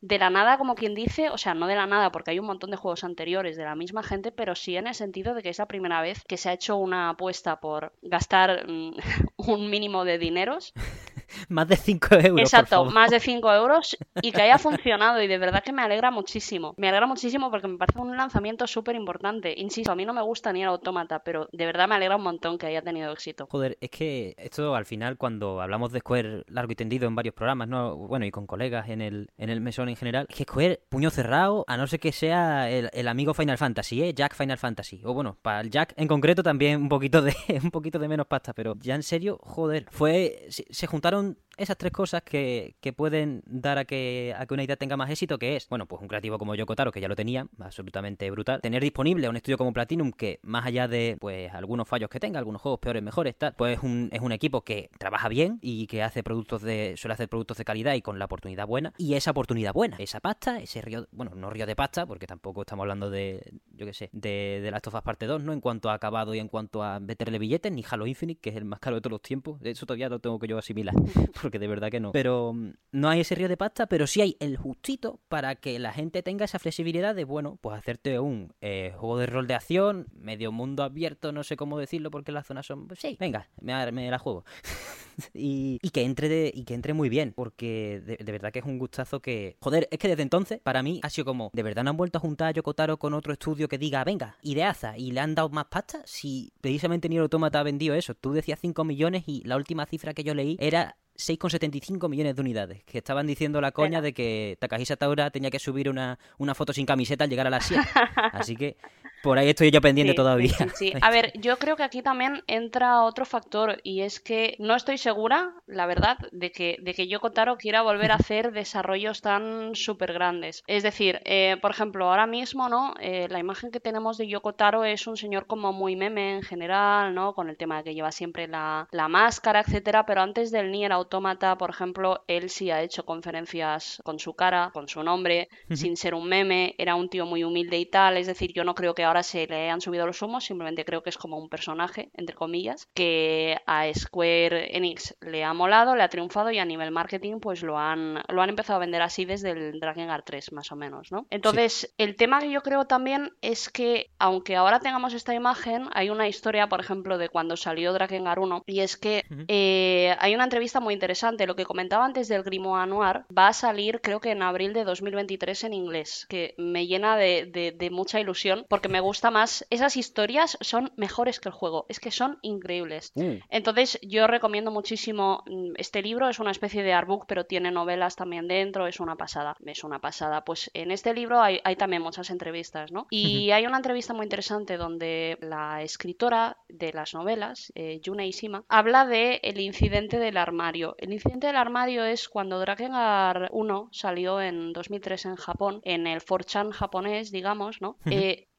[0.00, 2.46] de la nada, como quien dice, o sea, no de la nada, porque hay un
[2.46, 5.50] montón de juegos anteriores de la misma gente, pero sí en el sentido de que
[5.50, 8.94] es la primera vez que se ha hecho una apuesta por gastar mm,
[9.36, 10.72] un mínimo de dineros
[11.48, 12.40] más de 5 euros.
[12.40, 16.10] Exacto, más de 5 euros y que haya funcionado y de verdad que me alegra
[16.10, 16.74] muchísimo.
[16.76, 19.54] Me alegra muchísimo porque me parece un lanzamiento súper importante.
[19.56, 22.22] Insisto, a mí no me gusta ni el autómata, pero de verdad me alegra un
[22.22, 23.46] montón que haya tenido éxito.
[23.50, 27.34] Joder, es que esto al final cuando hablamos de Square largo y tendido en varios
[27.34, 27.96] programas, ¿no?
[27.96, 31.64] Bueno, y con colegas en el, en el mesón en general, que Square, puño cerrado,
[31.68, 34.14] a no ser que sea el, amigo Final Fantasy, ¿eh?
[34.14, 35.02] Jack Final Fantasy.
[35.04, 38.26] O bueno, para el Jack en concreto también un poquito de, un poquito de menos
[38.26, 40.46] pasta, pero ya en serio, joder, fue...
[40.48, 44.96] se juntaron esas tres cosas que, pueden dar a que, a que una idea tenga
[44.96, 47.46] más éxito, que es, bueno, pues un creativo como Yoko Taro, que ya lo tenía,
[47.58, 52.08] absolutamente brutal, tener disponible un estudio como Platinum que, más allá de, pues, algunos fallos
[52.08, 55.28] que tenga, algunos juegos peores, mejores, tal, pues es un, es un equipo que trabaja
[55.28, 58.66] bien y que hace productos de, suele hacer productos de calidad y con la oportunidad
[58.66, 62.26] buena, y esa oportunidad buena, esa pasta, ese río, bueno, no río de pasta, porque
[62.26, 65.52] tampoco estamos hablando de, yo qué sé, de, de Last of Us parte 2, ¿no?
[65.52, 68.56] En cuanto a acabado y en cuanto a meterle billetes, ni Halo Infinite, que es
[68.56, 70.94] el más caro de todos los tiempos, eso todavía lo tengo que yo asimilar,
[71.52, 72.12] que de verdad que no.
[72.12, 75.78] Pero mm, no hay ese río de pasta, pero sí hay el justito para que
[75.78, 79.54] la gente tenga esa flexibilidad de, bueno, pues hacerte un eh, juego de rol de
[79.54, 83.48] acción, medio mundo abierto, no sé cómo decirlo porque las zonas son, pues sí, venga,
[83.60, 84.44] me, me la juego.
[85.34, 88.78] y, que entre de, y que entre muy bien, porque de, verdad que es un
[88.78, 91.90] gustazo que, joder, es que desde entonces para mí ha sido como, de verdad no
[91.90, 95.20] han vuelto a juntar a Yokotaro con otro estudio que diga, venga, ideaza, y le
[95.20, 99.24] han dado más pasta, si precisamente Nier Automata ha vendido eso, tú decías 5 millones
[99.26, 102.82] y la última cifra que yo leí era 6,75 millones de unidades.
[102.84, 106.72] Que estaban diciendo la coña de que Takahisa Taura tenía que subir una, una foto
[106.72, 107.82] sin camiseta al llegar a la 7.
[108.32, 108.76] Así que
[109.22, 110.56] por ahí estoy yo pendiente todavía.
[110.74, 114.74] Sí, A ver, yo creo que aquí también entra otro factor y es que no
[114.74, 119.20] estoy segura, la verdad, de que, de que Yoko Taro quiera volver a hacer desarrollos
[119.20, 120.62] tan súper grandes.
[120.66, 122.94] Es decir, eh, por ejemplo, ahora mismo, ¿no?
[123.00, 126.42] Eh, la imagen que tenemos de Yoko Taro es un señor como muy meme en
[126.42, 127.34] general, ¿no?
[127.34, 130.92] Con el tema de que lleva siempre la, la máscara, etcétera, pero antes del Nier
[130.92, 135.96] Automata, por ejemplo, él sí ha hecho conferencias con su cara, con su nombre, sin
[135.96, 138.94] ser un meme, era un tío muy humilde y tal, es decir, yo no creo
[138.94, 142.10] que ahora se le han subido los humos, simplemente creo que es como un personaje,
[142.14, 146.90] entre comillas, que a Square Enix le ha molado, le ha triunfado y a nivel
[146.92, 150.52] marketing pues lo han, lo han empezado a vender así desde el Dragon Guard 3
[150.52, 151.26] más o menos, ¿no?
[151.30, 156.10] Entonces, el tema que yo creo también es que aunque ahora tengamos esta imagen, hay
[156.10, 160.34] una historia, por ejemplo, de cuando salió Dragon Guard 1 y es que eh, hay
[160.34, 164.20] una entrevista muy interesante, lo que comentaba antes del Grimoire Noir va a salir creo
[164.20, 168.99] que en abril de 2023 en inglés, que me llena de mucha ilusión porque me
[169.00, 169.66] gusta más.
[169.70, 171.86] Esas historias son mejores que el juego.
[171.88, 173.12] Es que son increíbles.
[173.14, 173.42] Mm.
[173.48, 176.28] Entonces, yo recomiendo muchísimo mm, este libro.
[176.28, 178.86] Es una especie de artbook, pero tiene novelas también dentro.
[178.86, 179.56] Es una pasada.
[179.64, 180.44] Es una pasada.
[180.44, 183.06] Pues en este libro hay, también muchas entrevistas, ¿no?
[183.10, 188.64] Y hay una entrevista muy interesante donde la escritora de las novelas, eh, Yuna Ishima,
[188.68, 190.94] habla de el incidente del armario.
[190.98, 196.20] El incidente del armario es cuando Drakengard 1 salió en 2003 en Japón, en el
[196.20, 197.96] 4chan japonés, digamos, ¿no?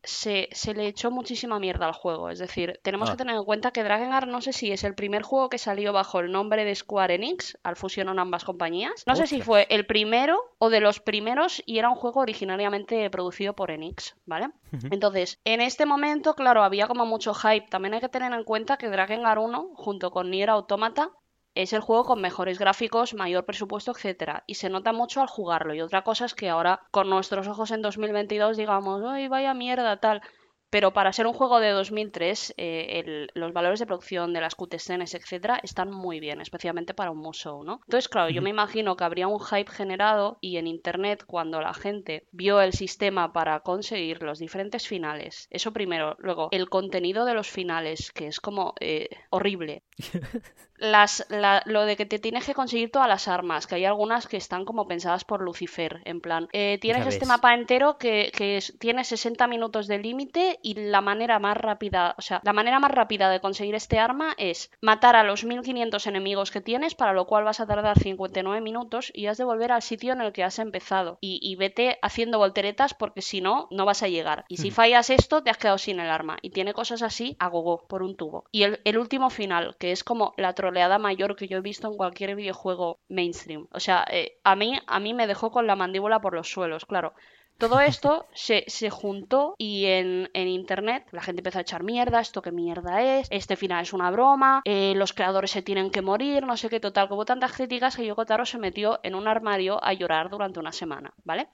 [0.03, 2.29] Se, le echó muchísima mierda al juego.
[2.29, 3.17] Es decir, tenemos que ah.
[3.17, 6.19] tener en cuenta que Drakengard no sé si es el primer juego que salió bajo
[6.19, 9.03] el nombre de Square Enix, al fusionar ambas compañías.
[9.05, 13.09] No sé si fue el primero o de los primeros y era un juego originariamente
[13.09, 14.49] producido por Enix, ¿vale?
[14.89, 17.67] Entonces, en este momento, claro, había como mucho hype.
[17.69, 21.11] También hay que tener en cuenta que Drakengard 1, junto con Nier Automata,
[21.55, 25.73] es el juego con mejores gráficos, mayor presupuesto, etcétera, y se nota mucho al jugarlo.
[25.73, 29.99] Y otra cosa es que ahora con nuestros ojos en 2022 digamos, "Ay, vaya mierda
[29.99, 30.21] tal",
[30.71, 35.13] pero para ser un juego de 2003, eh, los valores de producción de las cutscenes,
[35.13, 37.81] etcétera, están muy bien, especialmente para un musou, ¿no?
[37.85, 41.73] Entonces, claro, yo me imagino que habría un hype generado y en internet, cuando la
[41.73, 47.33] gente vio el sistema para conseguir los diferentes finales, eso primero, luego el contenido de
[47.33, 49.83] los finales, que es como eh, horrible.
[50.81, 51.25] Las,
[51.65, 54.65] lo de que te tienes que conseguir todas las armas, que hay algunas que están
[54.65, 59.47] como pensadas por Lucifer, en plan, eh, tienes este mapa entero que, que tiene 60
[59.47, 63.39] minutos de límite y la manera más rápida, o sea, la manera más rápida de
[63.39, 67.59] conseguir este arma es matar a los 1500 enemigos que tienes, para lo cual vas
[67.59, 71.17] a tardar 59 minutos y has de volver al sitio en el que has empezado.
[71.21, 74.45] Y, vete haciendo volteretas porque si no, no vas a llegar.
[74.47, 76.37] Y si fallas esto, te has quedado sin el arma.
[76.41, 78.45] Y tiene cosas así a gogo, por un tubo.
[78.51, 81.97] Y el, último final, que es como la troleada mayor que yo he visto en
[81.97, 83.67] cualquier videojuego mainstream.
[83.73, 86.85] O sea, eh, a, mí, a mí me dejó con la mandíbula por los suelos,
[86.85, 87.13] claro.
[87.57, 92.53] Todo esto se, juntó y en, internet la gente empezó a echar mierda, esto qué
[92.53, 96.55] mierda es, este final es una broma, eh, los creadores se tienen que morir, no
[96.55, 99.91] sé qué, total, hubo tantas críticas que Yoko Taro se metió en un armario a
[99.91, 101.49] llorar durante una semana, ¿vale?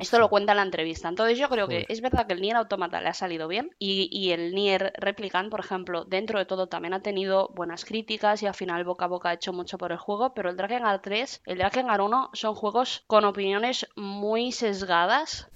[0.00, 1.08] Esto lo cuenta en la entrevista.
[1.08, 4.08] Entonces yo creo que es verdad que el Nier Automata le ha salido bien y,
[4.10, 8.46] y, el Nier Replicant, por ejemplo, dentro de todo también ha tenido buenas críticas y
[8.46, 11.42] al final boca a boca ha hecho mucho por el juego, pero el Drakengard 3,
[11.46, 15.48] el Drakengard 1 son juegos con opiniones muy sesgadas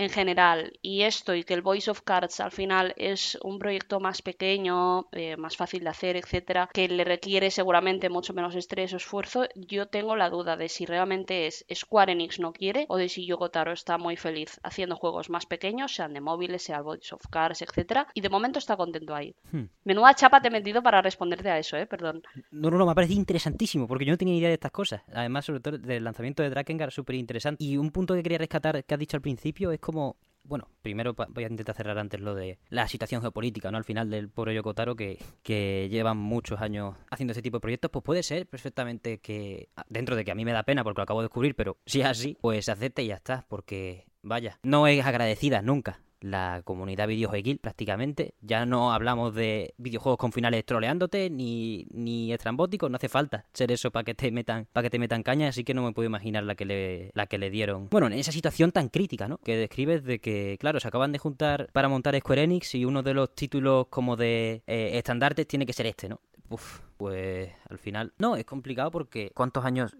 [0.00, 4.00] en general y esto y que el Voice of Cards al final es un proyecto
[4.00, 8.94] más pequeño, eh, más fácil de hacer, etcétera, que le requiere seguramente mucho menos estrés
[8.94, 12.96] o esfuerzo, yo tengo la duda de si realmente es Square Enix no quiere o
[12.96, 16.78] de si Yoko Taro está muy feliz haciendo juegos más pequeños, sean de móviles, sea
[16.78, 19.34] el Voice of Cards, etcétera, y de momento está contento ahí.
[19.52, 19.64] Hmm.
[19.84, 22.22] Menuda chapa te he metido para responderte a eso, eh, perdón.
[22.50, 25.02] No, no, no, me ha parecido interesantísimo porque yo no tenía idea de estas cosas.
[25.12, 27.62] Además, sobre todo del lanzamiento de Drakengard, súper interesante.
[27.62, 31.14] Y un punto que quería rescatar que has dicho al principio es como bueno, primero
[31.14, 33.78] voy a intentar cerrar antes lo de la situación geopolítica, ¿no?
[33.78, 37.90] Al final del pobre Yokotaro que, que llevan muchos años haciendo ese tipo de proyectos,
[37.90, 41.04] pues puede ser perfectamente que, dentro de que a mí me da pena porque lo
[41.04, 44.86] acabo de descubrir, pero si es así, pues acepte y ya está, porque vaya, no
[44.86, 48.34] es agradecida nunca la comunidad videojueguil prácticamente.
[48.40, 53.72] Ya no hablamos de videojuegos con finales troleándote ni, ni estrambóticos, no hace falta ser
[53.72, 56.06] eso para que te metan para que te metan caña, así que no me puedo
[56.06, 57.88] imaginar la que le la que le dieron.
[57.90, 59.38] Bueno, en esa situación tan crítica, ¿no?
[59.38, 63.02] Que describes de que claro, se acaban de juntar para montar Square Enix y uno
[63.02, 66.20] de los títulos como de eh, estandartes tiene que ser este, ¿no?
[66.48, 69.96] Uf, pues al final no, es complicado porque ¿cuántos años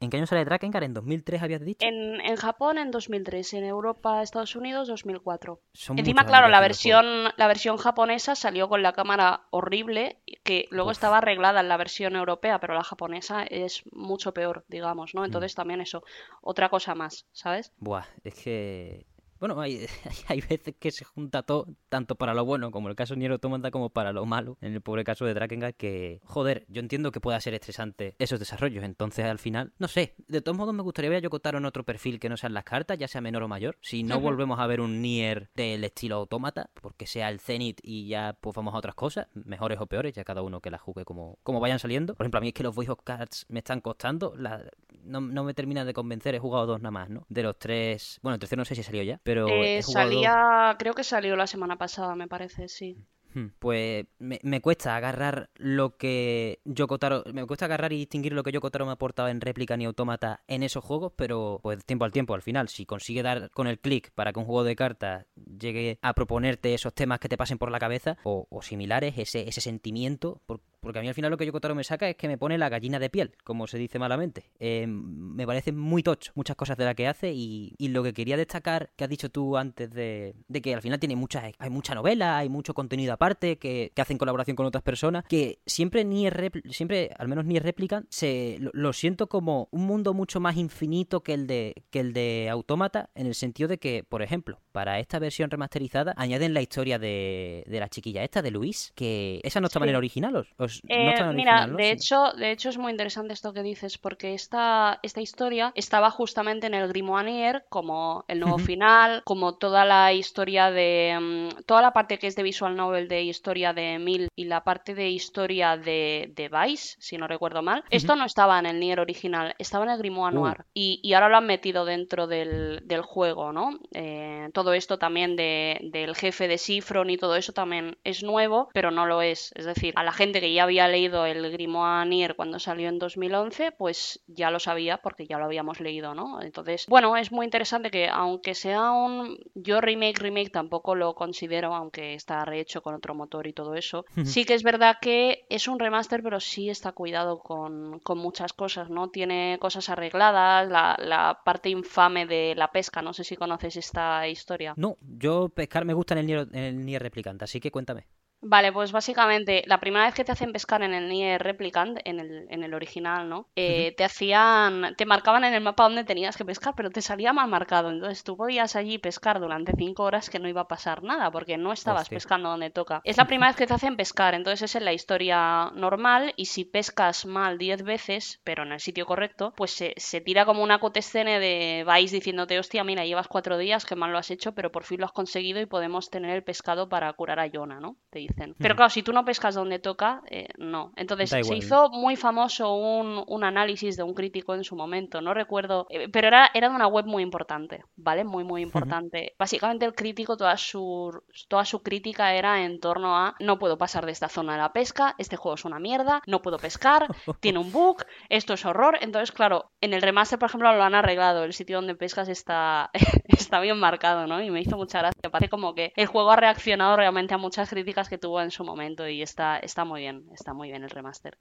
[0.00, 0.84] ¿En qué año sale Drakengard?
[0.84, 1.86] ¿En 2003 habías dicho?
[1.86, 5.60] En, en Japón en 2003, en Europa, Estados Unidos 2004.
[5.94, 7.04] Encima, claro, la versión,
[7.36, 12.16] la versión japonesa salió con la cámara horrible, que luego estaba arreglada en la versión
[12.16, 15.20] europea, pero la japonesa es mucho peor, digamos, ¿no?
[15.20, 15.26] Mm.
[15.26, 16.02] Entonces también eso,
[16.40, 17.72] otra cosa más, ¿sabes?
[17.76, 19.06] Buah, es que
[19.40, 19.86] bueno, hay,
[20.28, 23.32] hay veces que se junta todo, tanto para lo bueno, como el caso de Nier
[23.32, 27.10] Automata, como para lo malo, en el pobre caso de Drakengard, que, joder, yo entiendo
[27.10, 30.82] que pueda ser estresante esos desarrollos, entonces al final, no sé, de todos modos me
[30.82, 33.42] gustaría ver a Yokotaro en otro perfil que no sean las cartas, ya sea menor
[33.42, 37.40] o mayor, si no volvemos a ver un Nier del estilo Automata, porque sea el
[37.40, 40.70] Zenith y ya pues vamos a otras cosas, mejores o peores, ya cada uno que
[40.70, 42.14] las juegue como, como vayan saliendo.
[42.14, 44.64] Por ejemplo, a mí es que los Voice of Cards me están costando, la,
[45.04, 47.26] no, no me termina de convencer, he jugado dos nada más, ¿no?
[47.28, 49.29] De los tres, bueno, el tercero no sé si salió ya, pero...
[49.48, 52.96] Eh, salía, creo que salió la semana pasada, me parece, sí.
[53.32, 57.22] Hmm, pues me, me, cuesta agarrar lo que Yokotaro.
[57.32, 60.42] Me cuesta agarrar y distinguir lo que Yokotaro me ha aportado en réplica ni automata
[60.48, 63.78] en esos juegos, pero pues tiempo al tiempo, al final, si consigue dar con el
[63.78, 67.58] clic para que un juego de cartas llegue a proponerte esos temas que te pasen
[67.58, 71.30] por la cabeza o, o similares, ese, ese sentimiento, por, porque a mí al final
[71.30, 73.78] lo que Yokotaro me saca es que me pone la gallina de piel, como se
[73.78, 74.50] dice malamente.
[74.58, 78.36] Eh, me parece muy tocho muchas cosas de las que hace y, lo que quería
[78.36, 82.38] destacar, que has dicho tú antes de, que al final tiene mucha, hay mucha novela,
[82.38, 86.34] hay mucho contenido aparte, que, que hacen colaboración con otras personas, que siempre ni es
[86.70, 91.22] siempre, al menos ni es réplica, se, lo, siento como un mundo mucho más infinito
[91.22, 95.00] que el de, que el de Automata, en el sentido de que, por ejemplo, para
[95.00, 99.60] esta versión remasterizada añaden la historia de, de la chiquilla esta, de Luis, que esa
[99.60, 100.46] no estaba en el original,
[100.82, 104.98] pues, eh, mira, de hecho, de hecho es muy interesante esto que dices, porque esta,
[105.02, 110.70] esta historia estaba justamente en el Grimoire como el nuevo final, como toda la historia
[110.70, 111.18] de.
[111.20, 114.64] Mm, toda la parte que es de visual novel de historia de Mil y la
[114.64, 117.84] parte de historia de, de Vice, si no recuerdo mal.
[117.90, 120.40] Esto no estaba en el Nier original, estaba en el Grimoire uh.
[120.40, 120.64] Noir.
[120.74, 123.78] Y, ahora lo han metido dentro del, juego, ¿no?
[123.94, 128.90] Eh, todo esto también del jefe de Sifron y todo eso también es nuevo, pero
[128.90, 129.52] no lo es.
[129.54, 132.98] Es decir, a la gente que ya había leído el Grimoire Nier cuando salió en
[132.98, 136.40] 2011, pues ya lo sabía porque ya lo habíamos leído, ¿no?
[136.42, 139.38] Entonces, bueno, es muy interesante que aunque sea un...
[139.54, 144.04] Yo remake, remake tampoco lo considero, aunque está rehecho con otro motor y todo eso.
[144.24, 148.90] sí que es verdad que es un remaster, pero sí está cuidado con, muchas cosas,
[148.90, 149.08] ¿no?
[149.08, 154.74] Tiene cosas arregladas, la, parte infame de la pesca, no sé si conoces esta historia.
[154.76, 158.06] No, yo pescar me gusta en el Nier, en el Nier Replicante, así que cuéntame.
[158.42, 162.20] Vale, pues básicamente la primera vez que te hacen pescar en el Nier Replicant, en
[162.20, 163.50] el, en el original, ¿no?
[163.54, 167.34] Eh, te hacían, te marcaban en el mapa donde tenías que pescar, pero te salía
[167.34, 167.90] mal marcado.
[167.90, 171.58] Entonces tú podías allí pescar durante cinco horas que no iba a pasar nada, porque
[171.58, 173.02] no estabas pescando donde toca.
[173.04, 176.46] Es la primera vez que te hacen pescar, entonces es en la historia normal y
[176.46, 180.62] si pescas mal diez veces, pero en el sitio correcto, pues se, se tira como
[180.62, 184.52] una cotescene de vais diciéndote, hostia, mira, llevas cuatro días, que mal lo has hecho,
[184.54, 187.80] pero por fin lo has conseguido y podemos tener el pescado para curar a Yona,
[187.80, 187.96] ¿no?
[188.08, 188.54] Te dicen.
[188.58, 190.92] Pero claro, si tú no pescas donde toca, eh, no.
[190.96, 195.34] Entonces se hizo muy famoso un, un, análisis de un crítico en su momento, no
[195.34, 198.24] recuerdo, eh, pero era, era de una web muy importante, ¿vale?
[198.24, 199.34] Muy, muy importante.
[199.38, 201.12] Básicamente el crítico, toda su,
[201.48, 204.72] toda su crítica era en torno a no puedo pasar de esta zona de la
[204.72, 207.06] pesca, este juego es una mierda, no puedo pescar,
[207.40, 208.98] tiene un bug, esto es horror.
[209.00, 212.90] Entonces, claro, en el remaster, por ejemplo, lo han arreglado, el sitio donde pescas está,
[213.28, 214.42] está bien marcado, ¿no?
[214.42, 215.30] Y me hizo mucha gracia.
[215.30, 218.64] Parece como que el juego ha reaccionado realmente a muchas críticas que tuvo en su
[218.64, 221.36] momento y está, está muy bien, está muy bien el remaster.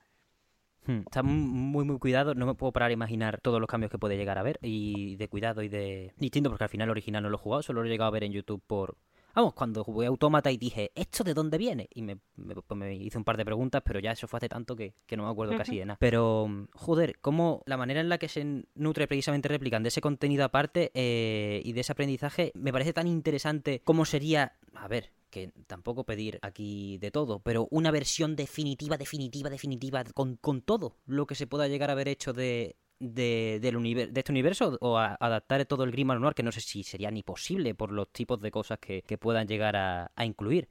[0.86, 2.34] Hmm, está muy, muy cuidado.
[2.34, 4.60] No me puedo parar a imaginar todos los cambios que puede llegar a ver.
[4.62, 7.62] Y de cuidado y de distinto, porque al final el original no lo he jugado,
[7.62, 8.98] solo lo he llegado a ver en YouTube por,
[9.36, 11.88] Vamos, cuando jugué Autómata y dije, ¿esto de dónde viene?
[11.94, 14.94] Y me, me, hice un par de preguntas, pero ya eso fue hace tanto que,
[15.16, 15.98] no me acuerdo casi de nada.
[16.00, 20.44] Pero, joder, cómo la manera en la que se nutre precisamente Replican de ese contenido
[20.44, 25.52] aparte eh, y de ese aprendizaje me parece tan interesante cómo sería, a ver, que
[25.68, 31.26] tampoco pedir aquí de todo, pero una versión definitiva, definitiva, definitiva, con, con todo lo
[31.26, 33.82] que se pueda llegar a haber hecho de, de, del
[34.14, 37.24] de este universo o adaptar todo el Grim Noir, que no sé si sería ni
[37.24, 40.70] posible por los tipos de cosas que, puedan llegar a, incluir.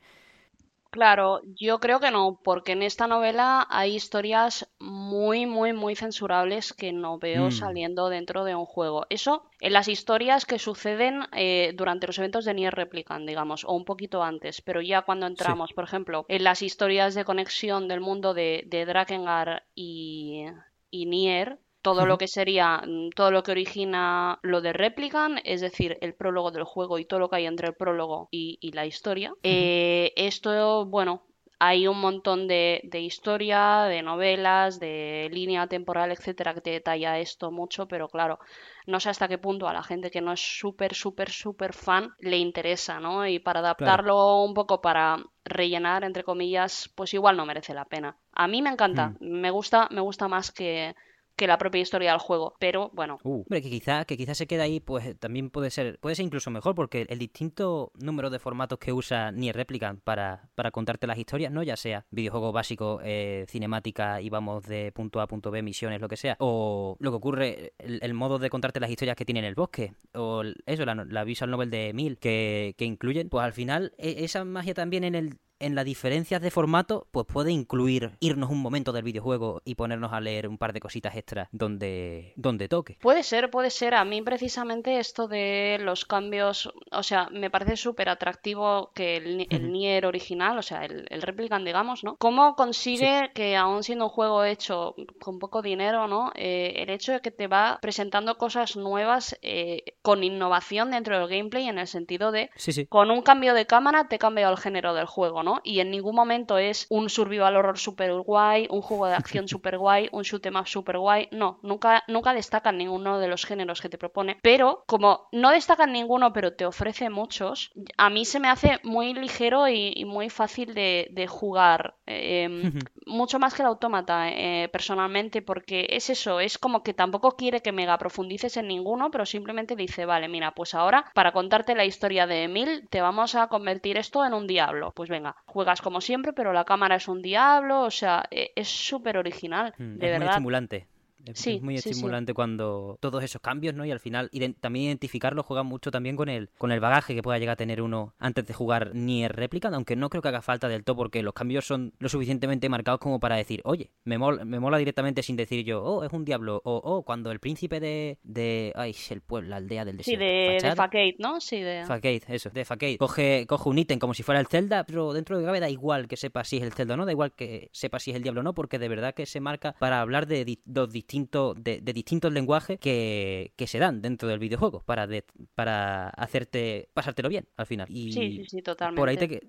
[0.91, 6.73] Claro, yo creo que no, porque en esta novela hay historias muy, muy, muy censurables
[6.73, 7.53] que no veo mm.
[7.53, 9.05] saliendo dentro de un juego.
[9.11, 13.73] Eso en las historias que suceden eh, durante los eventos de Nier Replicant, digamos, o
[13.73, 18.01] un poquito antes, pero ya cuando entramos, por ejemplo, en las historias de conexión del
[18.01, 20.47] mundo de, de Drakengard y,
[20.91, 25.61] y Nier, todo lo que sería, mm, todo lo que origina lo de Replicant, es
[25.61, 28.87] decir, el prólogo del juego y todo lo que hay entre el prólogo y, la
[28.87, 29.33] historia.
[29.43, 31.25] Eh, esto, bueno,
[31.59, 37.19] hay un montón de, de, historia, de novelas, de línea temporal, etcétera, que te detalla
[37.19, 38.39] esto mucho, pero claro,
[38.87, 42.15] no sé hasta qué punto a la gente que no es súper, súper, súper fan
[42.21, 43.27] le interesa, ¿no?
[43.27, 48.17] Y para adaptarlo un poco para rellenar, entre comillas, pues igual no merece la pena.
[48.33, 50.95] A mí me encanta, me gusta, me gusta más que,
[51.39, 52.55] que la propia historia del juego.
[52.59, 53.19] Pero bueno.
[53.23, 56.27] Uh, hombre, que quizá, que quizá se quede ahí, pues también puede ser, puede ser
[56.27, 61.07] incluso mejor, porque el distinto número de formatos que usa Nier Replicant para, para contarte
[61.07, 61.63] las historias, ¿no?
[61.63, 66.01] Ya sea videojuego básico, eh, cinemática y vamos de punto A a punto B, misiones,
[66.01, 66.37] lo que sea.
[66.41, 69.93] O lo que ocurre, el, modo de contarte las historias que tiene en el bosque.
[70.15, 74.25] O eso, la, la visual novel de Mil, que, que incluyen, pues al final, e,
[74.25, 78.61] esa magia también en el en las diferencias de formato, pues puede incluir irnos un
[78.61, 82.99] momento del videojuego y ponernos a leer un par de cositas extras donde, donde toque.
[83.01, 83.95] Puede ser, puede ser.
[83.95, 89.49] A mí precisamente esto de los cambios, o sea, me parece súper atractivo que el,
[89.73, 92.17] Nier original, o sea, el, el Replicant, digamos, ¿no?
[92.17, 96.33] ¿Cómo consigue que aún siendo un juego hecho con poco dinero, ¿no?
[96.35, 101.29] Eh, el hecho de que te va presentando cosas nuevas eh, con innovación dentro del
[101.29, 102.51] gameplay en el sentido de,
[102.89, 105.48] con un cambio de cámara te cambia el género del juego, ¿no?
[105.65, 109.79] Y en ningún momento es un survival horror super guay, un juego de acción super
[109.79, 111.29] guay, un shoot em up super guay.
[111.33, 114.39] No, nunca, nunca destacan ninguno de los géneros que te propone.
[114.43, 119.15] Pero como no destacan ninguno, pero te ofrece muchos, a mí se me hace muy
[119.15, 121.95] ligero y, muy fácil de, jugar.
[122.07, 122.63] Em,
[123.07, 127.61] mucho más que el autómata, eh, personalmente, porque es eso, es como que tampoco quiere
[127.61, 131.85] que mega profundices en ninguno, pero simplemente dice, vale, mira, pues ahora para contarte la
[131.85, 134.93] historia de Emil, te vamos a convertir esto en un diablo.
[134.95, 138.69] Pues venga, juegas como siempre, pero la cámara es un diablo, o sea, e, es
[138.69, 140.19] súper original, mm, de verdad.
[140.19, 140.87] Muy estimulante.
[141.25, 143.85] Es, muy estimulante cuando todos esos cambios, ¿no?
[143.85, 147.39] Y al final también identificarlo juega mucho también con el, con el bagaje que pueda
[147.39, 150.69] llegar a tener uno antes de jugar Nier Replicant, aunque no creo que haga falta
[150.69, 154.45] del todo porque los cambios son lo suficientemente marcados como para decir, oye, me mola,
[154.45, 157.81] me mola directamente sin decir yo, oh, es un diablo, o oh, cuando el príncipe
[157.81, 160.25] de, de ay, el pueblo, la aldea del desierto.
[160.25, 161.41] Sí, de, de Facade, ¿no?
[161.41, 161.85] Sí, de...
[161.87, 162.99] Facade, eso, de Facade.
[162.99, 166.09] Coge, coge un ítem como si fuera el Zelda, pero dentro de Gabe da igual
[166.09, 168.23] que sepa si es el Zelda o no, da igual que sepa si es el
[168.23, 171.93] diablo o no, porque de verdad que se marca para hablar de dos distintos, de
[171.93, 175.09] distintos lenguajes que, se dan dentro del videojuego para,
[175.55, 177.87] para hacerte pasártelo bien al final.
[177.91, 179.01] Y sí, sí, sí, totalmente.
[179.01, 179.49] Por ahí te,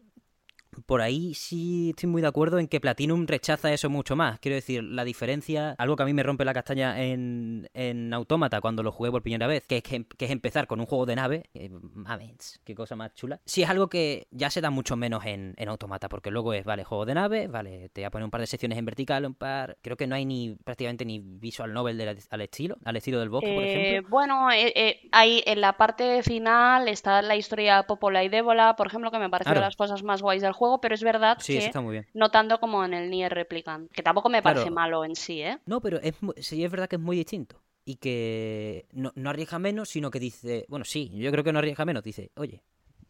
[0.86, 4.40] por ahí sí estoy muy de acuerdo en que Platinum rechaza eso mucho más.
[4.40, 8.62] Quiero decir, la diferencia, algo que a mí me rompe la castaña en, en Autómata
[8.62, 11.16] cuando lo jugué por primera vez, que es, que, es empezar con un juego de
[11.16, 11.50] nave,
[11.94, 13.40] mames, qué cosa más chula.
[13.46, 16.66] Sí es algo que ya se da mucho menos en, en Autómata, porque luego es,
[16.66, 19.26] vale, juego de nave, vale, te voy a poner un par de secciones en vertical,
[19.26, 23.20] un par, creo que no hay ni prácticamente ni visual novel al estilo, al estilo
[23.20, 24.10] del bosque, por eh, ejemplo.
[24.10, 28.88] Bueno, eh, eh, hay en la parte final está la historia Popola y Débola, por
[28.88, 31.72] ejemplo, que me parece de las cosas más guays del juego, pero es verdad que
[32.14, 35.60] notando como en el Nier Replicant, que tampoco me parece malo en sí, ¿eh?
[35.66, 39.90] No, pero es, sí es verdad que es muy distinto y que no, arriesga menos,
[39.90, 42.62] sino que dice, bueno, sí, yo creo que no arriesga menos, dice, oye,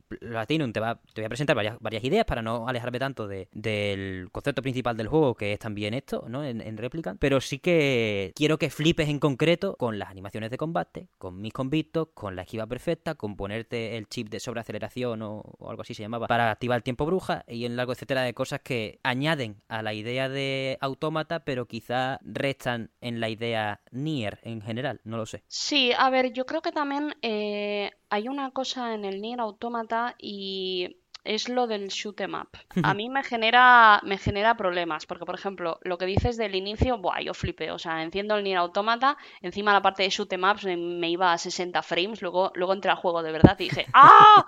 [0.10, 4.62] Platinum te, va, te voy a presentar varias, ideas para no alejarme tanto del concepto
[4.62, 6.44] principal del juego, que es también esto, ¿no?
[6.44, 7.20] En, en Replicant.
[7.20, 11.54] Pero sí que quiero que flipes en concreto con las animaciones de combate, con mis
[11.54, 15.94] convictos, con la esquiva perfecta, con ponerte el chip de sobreaceleración o, o algo así
[15.94, 19.62] se llamaba, para activar el tiempo bruja y en largo etcétera de cosas que añaden
[19.68, 25.18] a la idea de autómata, pero quizá restan en la idea Nier en general, no
[25.18, 25.44] lo sé.
[25.48, 30.16] Sí, a ver, yo creo que también eh, hay una cosa en el Nier Automata
[30.20, 32.50] y es lo del shoot em up.
[32.84, 36.98] A mí me genera, me genera problemas, porque por ejemplo, lo que dices del inicio,
[36.98, 40.44] buah, yo flipé, o sea, enciendo el Nier Automata, encima la parte de shoot em
[40.44, 43.86] ups me, iba a 60 frames, luego, luego entré al juego de verdad y dije,
[43.94, 44.46] ¡ah!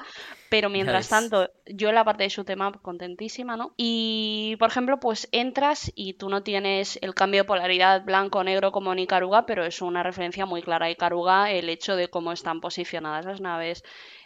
[0.50, 3.74] Pero mientras tanto, yo en la parte de shoot em up contentísima, ¿no?
[3.78, 8.92] Y por ejemplo, pues entras y tú no tienes el cambio de polaridad blanco-negro como
[8.92, 12.60] en Ikaruga, pero es una referencia muy clara a Ikaruga el hecho de cómo están
[12.60, 13.84] posicionadas las naves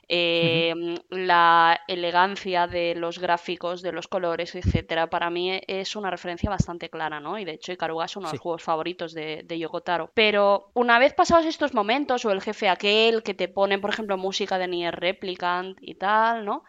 [0.08, 6.50] Em, la elegancia de los gráficos, de los colores, etcétera, para mí es una referencia
[6.50, 7.40] bastante clara, ¿no?
[7.40, 10.12] Y de hecho, Ikaruga es uno de los juegos favoritos de, de Yokotaro.
[10.14, 14.18] Pero una vez pasados estos momentos, o el jefe aquel que te pone, por ejemplo,
[14.18, 16.64] música de Nier Replicant y tal, ¿no?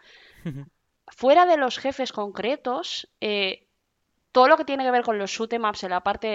[1.07, 3.66] Fuera de los jefes concretos, eh,
[4.37, 6.27] todo lo que tiene que ver con los shoot em ups en la parte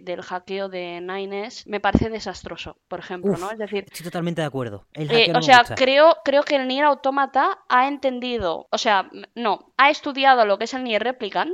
[0.00, 3.50] del hackeo de Nines me parece desastroso, por ejemplo, ¿no?
[3.50, 4.86] Es decir, estoy totalmente de acuerdo.
[4.94, 9.90] Eh, o sea, creo creo que el Nier Automata ha entendido, o sea, no, ha
[9.90, 11.52] estudiado lo que es el Nier Replicant,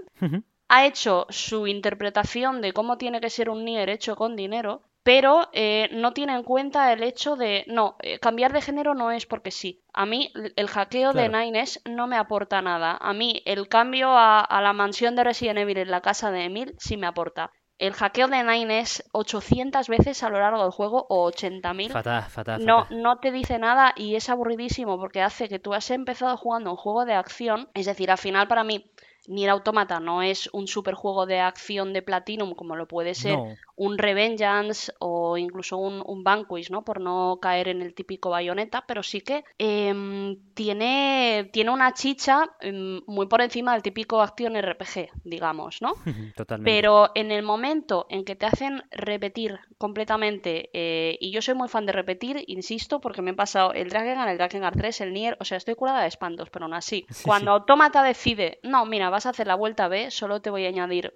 [0.69, 5.49] ha hecho su interpretación de cómo tiene que ser un Nier hecho con dinero pero
[5.53, 9.25] eh, no tiene en cuenta el hecho de, no, eh, cambiar de género no es
[9.25, 9.81] porque sí.
[9.93, 12.99] A mí el hackeo de Nines no me aporta nada.
[13.01, 16.75] A mí el cambio a, la mansión de Resident Evil en la casa de Emil
[16.79, 17.53] sí me aporta.
[17.79, 21.93] El hackeo de Nines 800 veces a lo largo del juego o 80.000.
[21.93, 25.89] Fatal, fatal, no, no te dice nada y es aburridísimo porque hace que tú has
[25.93, 27.69] empezado jugando un juego de acción.
[27.75, 28.91] Es decir, al final para mí
[29.27, 33.39] Nier Automata no es un superjuego de acción de Platinum como lo puede ser
[33.77, 36.83] un Revengeance o incluso un, un, Vanquish, ¿no?
[36.83, 42.45] Por no caer en el típico bayoneta, pero sí que em, tiene, tiene una chicha
[42.61, 45.93] em, muy por encima del típico acción RPG, digamos, ¿no?
[46.37, 46.71] Totalmente.
[46.71, 51.69] Pero en el momento en que te hacen repetir completamente, eh, y yo soy muy
[51.69, 55.37] fan de repetir, insisto, porque me he pasado el Dragon, el Dragon 3, el Nier,
[55.39, 57.07] o sea, estoy curada de espantos, pero aún así.
[57.25, 60.69] Cuando Automata decide, no, mira, vas a hacer la vuelta B, solo te voy a
[60.69, 61.15] añadir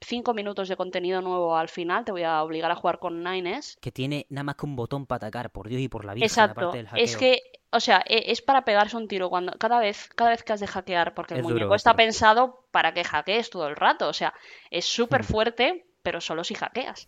[0.00, 3.22] 5 mm, minutos de contenido nuevo al final, te voy a obligar a jugar con
[3.22, 3.76] Nines.
[3.82, 6.24] Que tiene nada más que un botón para atacar, por Dios y por la vida.
[6.24, 6.72] Exacto.
[6.96, 10.42] es que, o sea, e, es para pegarse un tiro cuando cada vez, cada vez
[10.42, 14.08] que has de hackear, porque el muñeco está pensado para que hackees todo el rato.
[14.08, 14.32] O sea,
[14.70, 15.24] es súper hmm.
[15.24, 17.06] fuerte, pero solo si hackeas.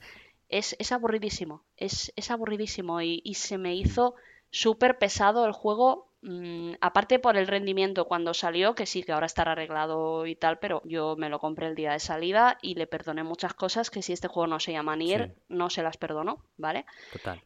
[0.50, 1.64] Es, es aburridísimo.
[1.78, 3.00] Es, es aburridísimo.
[3.00, 3.78] Y, y se me hmm.
[3.78, 4.14] hizo
[4.50, 9.26] súper pesado el juego Mm, aparte por el rendimiento cuando salió, que sí, que ahora
[9.26, 12.86] estará arreglado y tal, pero yo me lo compré el día de salida y le
[12.86, 16.42] perdoné muchas cosas que si este juego no se llama Nier, no se las perdono,
[16.56, 16.86] ¿vale?
[17.12, 17.42] Total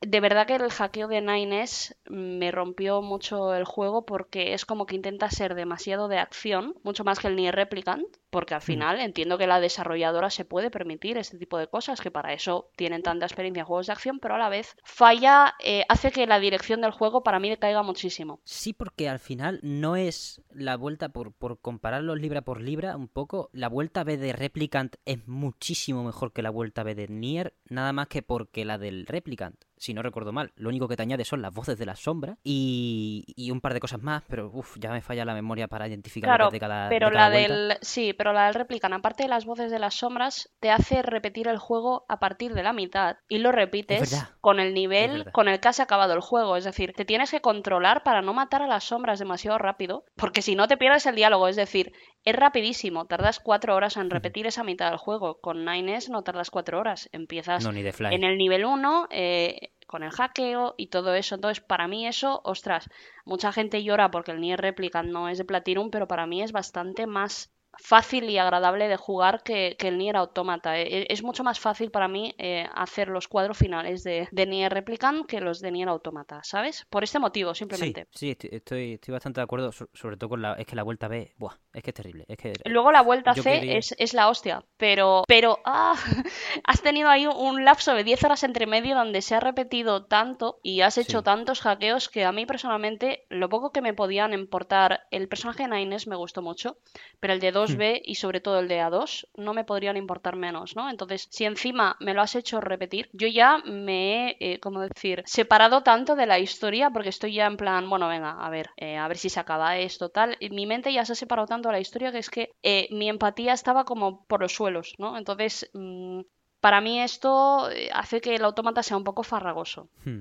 [0.00, 4.86] de verdad que el hackeo de Nines me rompió mucho el juego porque es como
[4.86, 8.64] que intenta ser demasiado de acción, mucho más que el Nier Replicant, porque al mm.
[8.64, 12.70] final entiendo que la desarrolladora se puede permitir este tipo de cosas, que para eso
[12.76, 16.26] tienen tanta experiencia en juegos de acción, pero a la vez falla, eh, hace que
[16.26, 18.40] la dirección del juego para mí decaiga muchísimo.
[18.44, 23.08] Sí, porque al final no es la vuelta, por, por compararlos libra por libra un
[23.08, 27.54] poco, la vuelta B de Replicant es muchísimo mejor que la vuelta B de Nier,
[27.68, 30.52] nada más que porque la del Replicant si no recuerdo mal.
[30.56, 33.80] Lo único que te añade son las voces de la sombra y, un par de
[33.80, 37.10] cosas más, pero uff, ya me falla la memoria para identificar claro, de cada pero
[37.10, 40.70] la del sí, pero la del replican, aparte de las voces de las sombras, te
[40.70, 45.32] hace repetir el juego a partir de la mitad y lo repites con el nivel
[45.32, 48.34] con el que has acabado el juego, es decir, te tienes que controlar para no
[48.34, 51.92] matar a las sombras demasiado rápido, porque si no te pierdes el diálogo, es decir,
[52.24, 55.40] es rapidísimo, tardas cuatro horas en repetir esa mitad del juego.
[55.40, 60.74] Con Nines no tardas cuatro horas, empiezas en el nivel 1 eh, con el hackeo
[60.78, 61.34] y todo eso.
[61.34, 62.88] Entonces, para mí eso, ostras,
[63.24, 66.52] mucha gente llora porque el Nier Replicant no es de Platinum, pero para mí es
[66.52, 70.78] bastante más fácil y agradable de jugar que, el Nier Automata.
[70.78, 74.46] E, e, es, mucho más fácil para mí eh, hacer los cuadros finales de, de,
[74.46, 76.86] Nier Replicant que los de Nier Automata, ¿sabes?
[76.90, 78.06] Por este motivo, simplemente.
[78.12, 80.54] Sí, estoy, estoy bastante de acuerdo, sobre todo con la...
[80.54, 82.24] Es que la vuelta B, buah, es que es terrible.
[82.28, 85.24] Es que, Luego la vuelta C es, es, la hostia, pero...
[85.26, 85.94] Pero, ah,
[86.64, 90.60] has tenido ahí un lapso de 10 horas entre medio donde se ha repetido tanto
[90.62, 95.06] y has hecho tantos hackeos que a mí personalmente, lo poco que me podían importar,
[95.10, 96.78] el personaje de Nines me gustó mucho,
[97.18, 100.36] pero el de dos 2B y sobre todo el de A2 no me podrían importar
[100.36, 100.90] menos, ¿no?
[100.90, 105.22] Entonces, si encima me lo has hecho repetir, yo ya me he, eh, como decir,
[105.26, 108.96] separado tanto de la historia porque estoy ya en plan, bueno, venga, a ver, eh,
[108.96, 110.36] a ver si se acaba esto, tal.
[110.50, 113.08] Mi mente ya se ha separado tanto de la historia que es que eh, mi
[113.08, 115.16] empatía estaba como por los suelos, ¿no?
[115.18, 116.20] Entonces, mm,
[116.60, 119.88] para mí esto eh, hace que el autómata sea un poco farragoso.
[120.04, 120.20] Hmm,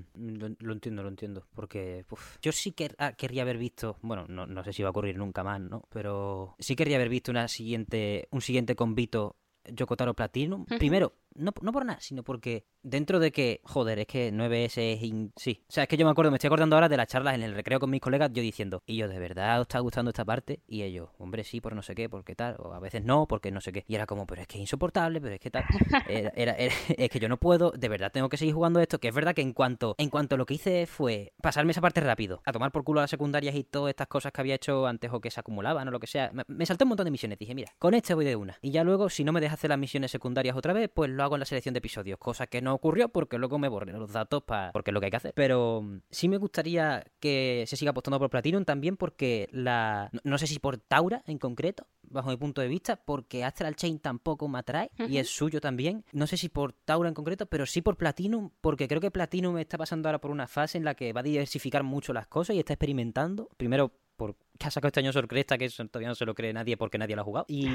[0.60, 1.46] lo, entiendo, lo entiendo.
[1.54, 2.06] Porque
[2.42, 5.18] yo sí que ah, querría haber visto, bueno, no, no, sé si va a ocurrir
[5.18, 5.84] nunca más, ¿no?
[5.90, 9.36] Pero sí querría haber visto una siguiente, un siguiente convito
[9.66, 10.66] Yokotaro Platinum.
[10.66, 15.32] Primero, no, no por nada, sino porque dentro de que, joder, es que 9S es...
[15.36, 17.36] Sí, o sea, es que yo me acuerdo, me estoy acordando ahora de las charlas
[17.36, 20.10] en el recreo con mis colegas, yo diciendo, y yo, ¿de verdad os está gustando
[20.10, 20.62] esta parte?
[20.68, 23.52] Y ellos, hombre, sí, por no sé qué, porque tal, o a veces no, porque
[23.52, 23.86] no sé qué.
[23.88, 25.64] Y era como, pero es que es insoportable, pero es que tal.
[26.10, 29.16] Era, es que yo no puedo, de verdad tengo que seguir jugando esto, que es
[29.16, 32.52] verdad que en cuanto, en cuanto lo que hice fue pasarme esa parte rápido, a
[32.52, 35.32] tomar por culo las secundarias y todas estas cosas que había hecho antes o que
[35.32, 37.74] se acumulaban o lo que sea, me, me salté un montón de misiones, dije, mira,
[37.78, 38.58] con este voy de una.
[38.62, 41.26] Y ya luego, si no me deja hacer las misiones secundarias otra vez, pues lo
[41.26, 44.12] hago en la selección de episodios, cosa que no ocurrió porque luego me borré los
[44.12, 45.34] datos para porque es lo que hay que hacer.
[45.36, 50.38] Pero mm, sí me gustaría que se siga apostando por Platinum también porque la no,
[50.38, 54.48] sé si por Taura en concreto, bajo mi punto de vista, porque Astral Chain tampoco
[54.48, 56.06] me atrae y es suyo también.
[56.14, 59.58] No sé si por Taura en concreto, pero sí por Platinum, porque creo que Platinum
[59.58, 62.56] está pasando ahora por una fase en la que va a diversificar mucho las cosas
[62.56, 63.50] y está experimentando.
[63.58, 66.54] Primero por que ha sacado este año Cresta, que eso todavía no se lo cree
[66.54, 67.46] nadie porque nadie lo ha jugado.
[67.48, 67.68] Y,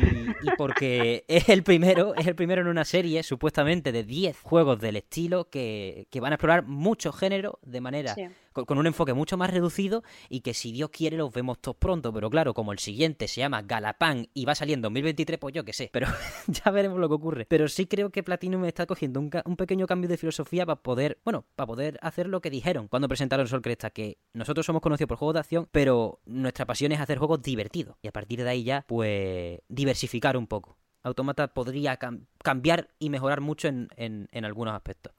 [0.56, 4.96] porque es el primero, es el primero en una serie, supuestamente, de 10 juegos del
[4.96, 8.14] estilo que, que van a explorar muchos géneros de manera
[8.52, 12.12] con, un enfoque mucho más reducido y que si Dios quiere los vemos todos pronto.
[12.12, 15.54] Pero claro, como el siguiente se llama Galapán y va a salir en 2023, pues
[15.54, 15.90] yo qué sé.
[15.92, 16.06] Pero
[16.46, 17.46] ya veremos lo que ocurre.
[17.46, 21.18] Pero sí creo que Platinum está cogiendo un, un pequeño cambio de filosofía para poder,
[21.24, 25.08] bueno, para poder hacer lo que dijeron cuando presentaron Sol Cresta, que nosotros somos conocidos
[25.08, 27.96] por juegos de acción, pero nuestra pasión es hacer juegos divertidos.
[28.02, 30.76] Y a partir de ahí ya, pues, diversificar un poco.
[31.02, 31.98] Automata podría
[32.42, 35.12] cambiar y mejorar mucho en, en, en algunos aspectos.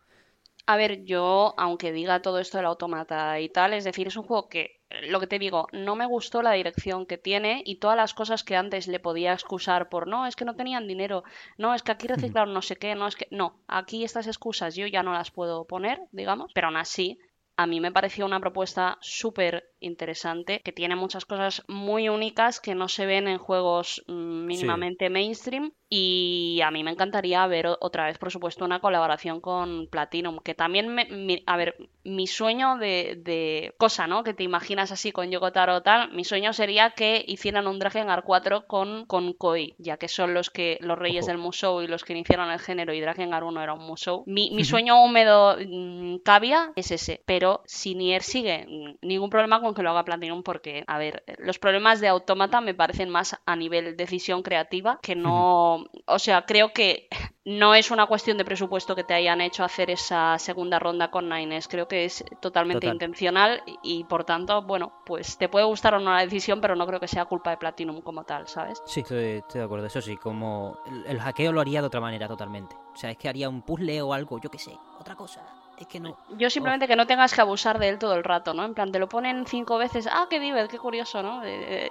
[0.68, 4.24] A ver, yo, aunque diga todo esto del automata y tal, es decir, es un
[4.24, 7.96] juego que, lo que te digo, no me gustó la dirección que tiene y todas
[7.96, 11.24] las cosas que antes le podía excusar por no, es que no tenían dinero,
[11.60, 13.28] no, es que aquí reciclaron no sé qué, no, es que.
[13.30, 17.20] No, aquí estas excusas yo ya no las puedo poner, digamos, pero aún así,
[17.58, 22.76] a mí me pareció una propuesta súper interesante, que tiene muchas cosas muy únicas que
[22.76, 28.08] no se ven en juegos mm, mínimamente mainstream y a mí me encantaría ver otra
[28.08, 33.74] vez, por supuesto, una colaboración con Platinum, que también, me, a ver, mi sueño de,
[33.78, 34.24] cosa, ¿no?
[34.24, 38.24] Que te imaginas así con Yokotaro o tal, mi sueño sería que hicieran un Drakengard
[38.24, 42.04] 4 con, con Koi, ya que son los que los reyes del Musou y los
[42.04, 44.24] que iniciaron el género y Drakengard 1 era un Musou.
[44.26, 49.62] Mi, mi sueño húmedo mm, cabia es ese, pero si Nier sigue, mm, ningún problema
[49.62, 53.40] con que lo haga Platinum porque, a ver, los problemas de Automata me parecen más
[53.46, 57.08] a nivel decisión creativa que no o sea, creo que
[57.46, 61.30] no es una cuestión de presupuesto que te hayan hecho hacer esa segunda ronda con
[61.30, 61.68] Nines.
[61.68, 66.14] Creo que es totalmente intencional y, por tanto, bueno, pues te puede gustar o no
[66.14, 68.82] la decisión, pero no creo que sea culpa de Platinum como tal, ¿sabes?
[68.86, 69.86] Sí, estoy, de acuerdo.
[69.86, 72.76] Eso sí, como el, hackeo lo haría de otra manera totalmente.
[72.94, 75.65] O sea, es que haría un puzzle o algo, yo qué sé, otra cosa.
[75.78, 76.18] Es que no.
[76.38, 78.64] Yo simplemente que no tengas que abusar de él todo el rato, ¿no?
[78.64, 80.08] En plan, te lo ponen cinco veces.
[80.10, 81.42] Ah, qué divertido, qué curioso, ¿no?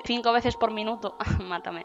[0.04, 1.16] cinco veces por minuto.
[1.40, 1.84] Mátame.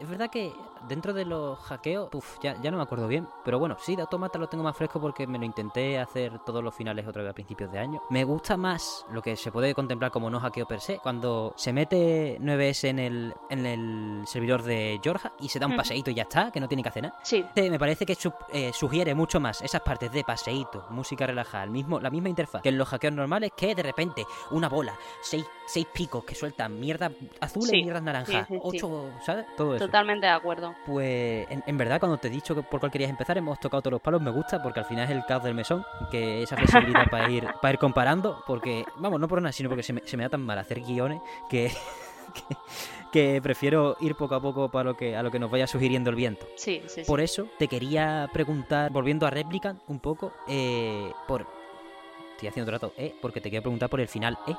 [0.00, 0.54] Es verdad que
[0.88, 2.10] dentro de los hackeos,
[2.42, 5.00] ya, ya no me acuerdo bien, pero bueno, sí, de Automata lo tengo más fresco
[5.00, 8.02] porque me lo intenté hacer todos los finales otra vez a principios de año.
[8.10, 11.72] Me gusta más lo que se puede contemplar como no hackeo per se, cuando se
[11.72, 16.14] mete 9S en el, en el servidor de Georgia y se da un paseíto y
[16.14, 17.18] ya está, que no tiene que hacer nada.
[17.22, 17.44] Sí.
[17.56, 18.16] Me parece que
[18.52, 22.62] eh, sugiere mucho más esas partes de paseíto, música relajada, el mismo, la misma interfaz
[22.62, 26.78] que en los hackeos normales, que de repente una bola, seis, seis picos que sueltan
[26.78, 27.10] mierda
[27.40, 29.46] azul y mierda naranja, ocho, ¿sabes?
[29.56, 29.86] Todo eso.
[29.86, 30.69] Totalmente de acuerdo.
[30.86, 33.92] Pues en, verdad, cuando te he dicho que por cuál querías empezar, hemos tocado todos
[33.92, 37.04] los palos, me gusta, porque al final es el caos del mesón, que esa flexibilidad
[37.10, 40.16] para ir, para ir comparando, porque, vamos, no por nada, sino porque se me, se
[40.16, 41.70] me da tan mal hacer guiones que,
[43.12, 46.10] que, prefiero ir poco a poco para lo que, a lo que nos vaya sugiriendo
[46.10, 46.46] el viento.
[46.56, 51.46] Sí, sí, Por eso te quería preguntar, volviendo a Replicant un poco, eh, por...
[52.32, 53.14] Estoy haciendo otro rato, ¿eh?
[53.20, 54.54] Porque te quiero preguntar por el final, ¿eh?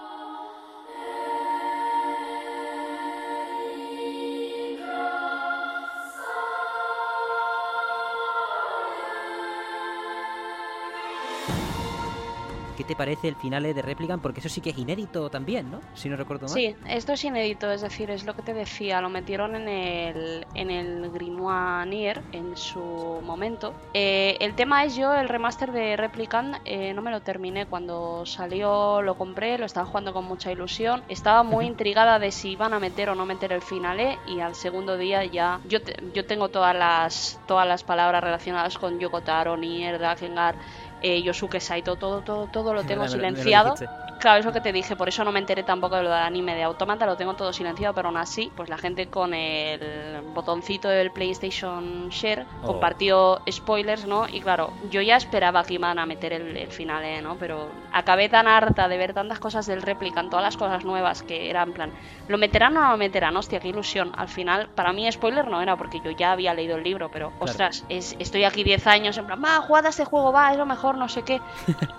[12.92, 14.22] Te parece el final de Replicant?
[14.22, 15.80] Porque eso sí que es inédito también, ¿no?
[15.94, 16.54] Si no recuerdo mal.
[16.54, 20.46] Sí, esto es inédito, es decir, es lo que te decía, lo metieron en el,
[20.56, 22.82] en el Grimoire Nier en su
[23.24, 23.74] momento.
[23.94, 28.26] Eh, el tema es yo, el remaster de Replicant, eh, no me lo terminé cuando
[28.26, 32.74] salió, lo compré, lo estaba jugando con mucha ilusión, estaba muy intrigada de si iban
[32.74, 33.92] a meter o no meter el final
[34.28, 35.80] y al segundo día ya yo,
[36.14, 40.56] yo tengo todas las, todas las palabras relacionadas con Yoko Taro, Nier, Drakengard,
[41.02, 43.76] eh, Yosuke Saito, todo, todo, todo lo tengo silenciado.
[44.22, 46.20] Claro, es lo que te dije, por eso no me enteré tampoco de lo del
[46.20, 50.22] anime de Automata, lo tengo todo silenciado, pero aún así, pues la gente con el
[50.36, 52.68] botoncito del PlayStation Share oh.
[52.68, 54.28] compartió spoilers, ¿no?
[54.30, 57.20] Y claro, yo ya esperaba que iban a meter el, final, ¿eh?
[57.20, 57.36] ¿no?
[57.38, 61.50] Pero acabé tan harta de ver tantas cosas del Replicant, todas las cosas nuevas que
[61.50, 61.92] eran en plan,
[62.28, 63.36] ¿lo meterán o no lo meterán?
[63.36, 64.12] Hostia, qué ilusión.
[64.16, 67.34] Al final, para mí spoiler no era porque yo ya había leído el libro, pero
[67.40, 70.58] ostras, es, estoy aquí 10 años en plan, va, jugad a este juego, va, es
[70.58, 71.42] lo mejor, no sé qué.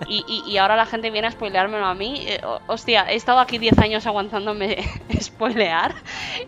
[0.07, 3.39] y, y, y ahora la gente viene a spoileármelo a mí eh, hostia, he estado
[3.39, 4.77] aquí 10 años aguantándome
[5.21, 5.93] spoilear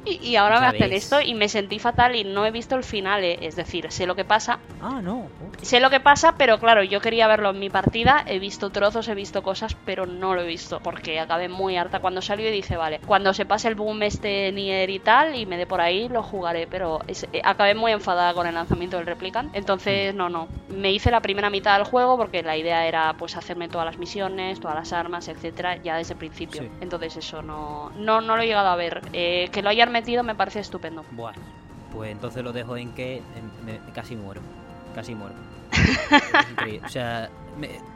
[0.06, 3.24] y, ahora me hacen esto y me sentí fatal y no he visto el final,
[3.24, 3.40] eh.
[3.42, 4.60] es decir, sé lo que pasa.
[4.82, 5.28] Ah, no.
[5.62, 9.08] Sé lo que pasa, pero claro, yo quería verlo en mi partida, he visto trozos,
[9.08, 12.52] he visto cosas, pero no lo he visto porque acabé muy harta cuando salió y
[12.52, 15.82] dije, vale, cuando se pase el boom este Nier y tal y me dé por
[15.82, 20.30] ahí, lo jugaré, pero eh, acabé muy enfadada con el lanzamiento del Replicant, entonces no,
[20.30, 23.86] no, me hice la primera mitad del juego porque la idea era pues hacerme todas
[23.86, 26.64] las misiones, todas las armas, etcétera, ya desde el principio.
[26.82, 29.02] Entonces eso no, no, no lo he llegado a ver.
[29.14, 31.04] Eh, que lo hayan metido me parece estupendo.
[31.12, 31.40] Bueno,
[31.92, 33.22] pues entonces lo dejo en que
[33.66, 34.42] me, casi muero.
[34.94, 35.36] Casi muero.
[36.86, 37.30] o sea,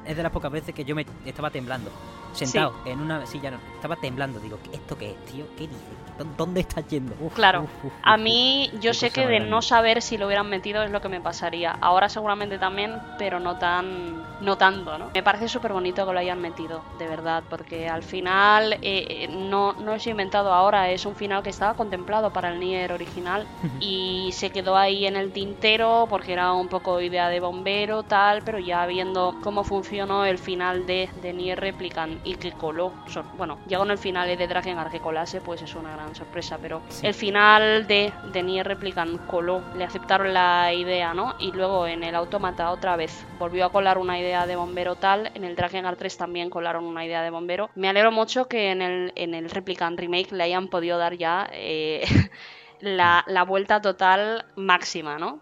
[0.05, 1.91] es de las pocas veces que yo me estaba temblando
[2.33, 4.39] sentado en una silla, estaba temblando.
[4.39, 5.45] Digo, ¿esto qué es, tío?
[5.55, 5.99] ¿Qué dices?
[6.37, 7.15] ¿Dónde estás yendo?
[7.33, 7.67] claro,
[8.03, 11.09] a mí yo sé que de no saber si lo hubieran metido es lo que
[11.09, 11.71] me pasaría.
[11.71, 15.11] Ahora seguramente también, pero no tan no tanto, ¿no?
[15.13, 19.27] Me parece súper bonito que lo hayan metido, de verdad, porque al final eh, eh,
[19.27, 23.45] no, no es inventado ahora, es un final que estaba contemplado para el Nier original
[23.79, 28.41] y se quedó ahí en el tintero porque era un poco idea de bombero, tal,
[28.43, 32.93] pero ya viendo cómo funcionó el final de, de Nier Replicant y que coló.
[33.37, 36.81] Bueno, ya con el final de Drakengard que colase, pues es una gran sorpresa, pero
[37.01, 41.35] el final de, de Nier Replicant coló, le aceptaron la idea, ¿no?
[41.39, 45.31] Y luego en el Automata otra vez volvió a colar una idea de bombero tal,
[45.33, 47.69] en el Drakengard 3 también colaron una idea de bombero.
[47.75, 51.49] Me alegro mucho que en el, en el Replicant Remake le hayan podido dar ya
[51.51, 52.03] eh,
[52.79, 55.39] la, la vuelta total máxima, ¿no?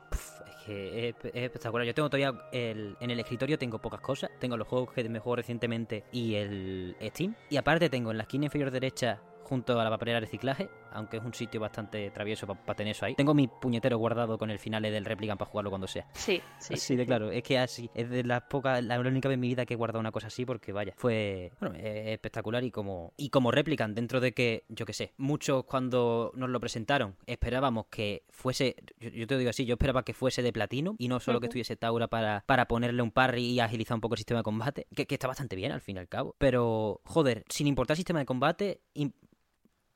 [0.67, 1.85] Es, espectacular.
[1.85, 4.29] Yo tengo todavía en el escritorio tengo pocas cosas.
[4.39, 7.35] Tengo los juegos que me juego recientemente y el Steam.
[7.49, 11.17] Y aparte tengo en la esquina inferior derecha junto a la papelera de reciclaje, aunque
[11.17, 13.15] es un sitio bastante travieso para tener eso ahí.
[13.15, 16.07] Tengo mi puñetero guardado con el final del Replicant para jugarlo cuando sea.
[16.13, 16.73] Sí, sí.
[16.73, 19.47] Así de claro, es que así, es de las pocas, la única vez en mi
[19.49, 23.29] vida que he guardado una cosa así porque vaya, fue bueno, espectacular y como y
[23.29, 28.23] como Replicant dentro de que, yo qué sé, muchos cuando nos lo presentaron esperábamos que
[28.29, 31.47] fuese, yo, te digo así, yo esperaba que fuese de platino y no solo que
[31.47, 34.87] estuviese Taura para, para ponerle un parry y agilizar un poco el sistema de combate,
[34.95, 36.35] que, que está bastante bien al fin y al cabo.
[36.37, 38.81] Pero, joder, sin importar el sistema de combate,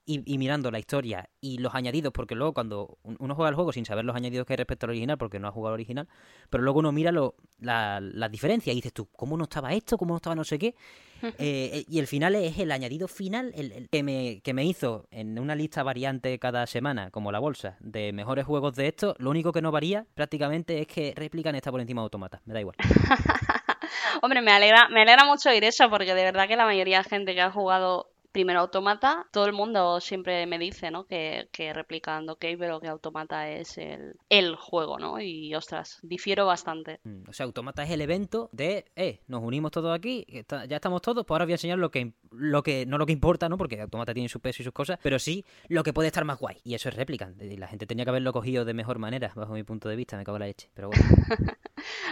[0.06, 3.86] y, mirando la historia y los añadidos, porque luego cuando uno juega el juego sin
[3.86, 6.08] saber los añadidos que hay respecto al original, porque no ha jugado al original,
[6.50, 9.98] pero luego uno mira lo, la, la diferencia y dices tú, ¿cómo no estaba esto?
[9.98, 10.76] ¿Cómo no estaba no sé qué?
[11.24, 15.08] Eh, eh, y el final es el añadido final el, que, me, que me hizo
[15.12, 19.16] en una lista variante cada semana, como la bolsa, de mejores juegos de esto.
[19.20, 22.42] Lo único que no varía prácticamente es que Replican está por encima de Automata.
[22.46, 22.76] Me da igual.
[24.22, 27.04] Hombre, me alegra, me alegra mucho oír eso, porque de verdad que la mayoría de
[27.04, 31.06] gente que ha jugado primero Automata, todo el mundo siempre me dice, ¿no?
[31.06, 35.20] Que, que replicando OK, pero que Automata es el, el juego, ¿no?
[35.20, 37.00] Y ostras, difiero bastante.
[37.04, 40.26] Mm, o sea, Automata es el evento de, eh, nos unimos todos aquí,
[40.68, 43.14] ya estamos todos, pues ahora voy a enseñar lo que, lo que, no lo que
[43.14, 43.58] importa, ¿no?
[43.58, 46.40] Porque Automata tiene su peso y sus cosas, pero sí lo que puede estar más
[46.40, 46.58] guay.
[46.64, 47.42] Y eso es Replicant.
[47.42, 50.18] Y la gente tenía que haberlo cogido de mejor manera, bajo mi punto de vista,
[50.18, 50.70] me cago en la leche.
[50.74, 51.04] Pero bueno.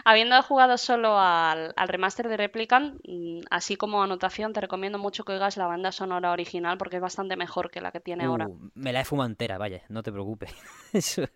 [0.03, 5.24] Habiendo jugado solo al, al remaster de Replicant, mm, así como anotación, te recomiendo mucho
[5.24, 8.26] que oigas la banda sonora sonora original porque es bastante mejor que la que tiene
[8.26, 8.47] ahora.
[8.47, 10.53] Uh, me la he fumado entera, vaya, no te preocupes.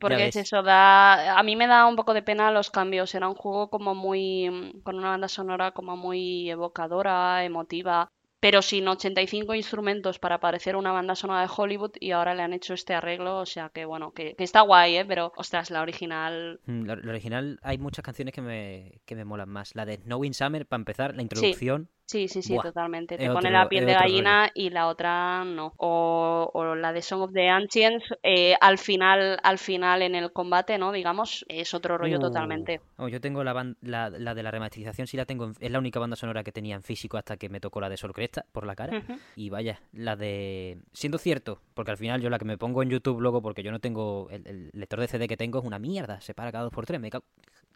[0.00, 3.14] porque es eso, da, a mí me da un poco de pena los cambios.
[3.14, 8.10] Era un juego como muy, con una banda sonora como muy evocadora, emotiva
[8.42, 12.52] pero sin 85 instrumentos para parecer una banda sonora de Hollywood y ahora le han
[12.52, 15.04] hecho este arreglo, o sea que bueno, que, está guay, ¿eh?
[15.04, 16.58] pero ostras, la original...
[16.66, 19.76] Mm, la, original hay muchas canciones que me, que me molan más.
[19.76, 23.16] La de Snow in Summer, para empezar, la introducción Sí, sí, sí, Buah, totalmente.
[23.16, 25.72] Te pone la piel de gallina y la otra no.
[25.78, 30.32] O, o la de Song of the Ancients, eh, al final, al final en el
[30.32, 30.92] combate, ¿no?
[30.92, 32.80] Digamos, es otro rollo Uh, totalmente.
[32.98, 35.46] oh, yo tengo la, la, la de la remasterización, sí la tengo.
[35.46, 37.88] en- es la única banda sonora que tenía en físico hasta que me tocó la
[37.88, 39.02] de Sol Cresta por la cara.
[39.36, 40.78] Y vaya, la de.
[40.92, 43.70] Siendo cierto, porque al final yo la que me pongo en YouTube luego, porque yo
[43.72, 44.28] no tengo.
[44.30, 46.86] El, el lector de CD que tengo es una mierda, se para cada dos por
[46.86, 47.24] tres, me cago.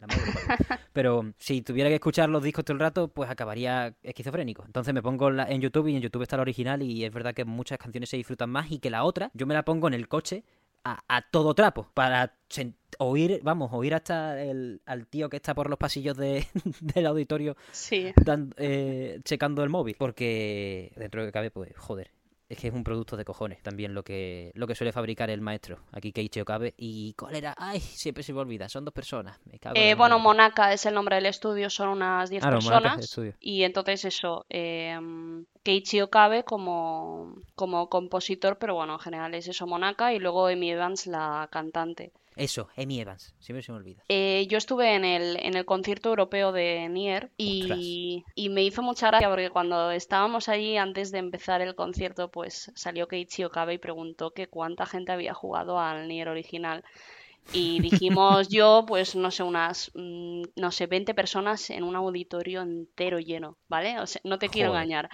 [0.01, 0.23] La madre.
[0.93, 4.65] Pero si tuviera que escuchar los discos todo el rato, pues acabaría esquizofrénico.
[4.67, 7.35] Entonces me pongo la- en YouTube y en YouTube está la original y es verdad
[7.35, 9.95] que muchas canciones se disfrutan más y que la otra, yo me la pongo en
[9.95, 10.45] el coche
[10.85, 12.35] a, a todo trapo para
[12.99, 16.47] oír, vamos, oír hasta el, al tío que está por los pasillos de-
[16.81, 18.13] del auditorio Sí.
[18.25, 19.97] dan- eh, checando el móvil.
[19.99, 22.11] Porque dentro de que cabe, pues, joder.
[22.49, 25.41] Es que es un producto de cojones también lo que lo que suele fabricar el
[25.41, 25.81] maestro.
[25.91, 26.75] Aquí Keiichi Okabe.
[26.77, 27.55] ¿Y cuál era?
[27.59, 28.69] Ay, siempre se me olvida.
[28.69, 29.39] Son dos personas.
[29.47, 30.21] Me cago Eh, bueno.
[30.21, 33.21] Monaka es el nombre del estudio, son unas 10 Ah, no, es personas.
[33.41, 34.97] Y entonces eso, eh,
[35.65, 40.71] Keiichi Okabe como, como compositor, pero bueno, en general es eso, Monaka, y luego Amy
[40.71, 42.13] Evans, la cantante.
[42.37, 43.35] Eso, Amy Evans.
[43.41, 44.03] Siempre se me olvida.
[44.09, 48.83] Eh, yo estuve en el, en el concierto europeo de Nier y, y me hizo
[48.83, 53.75] mucha gracia porque cuando estábamos allí antes de empezar el concierto, pues salió Keiichi Okabe
[53.75, 56.85] y preguntó que cuánta gente había jugado al Nier original.
[57.53, 62.63] Y dijimos yo, pues no sé, unas, mm, no sé, 20 personas en un auditorio
[62.63, 63.99] entero lleno, ¿vale?
[64.01, 65.09] O sea, no te quiero engañar.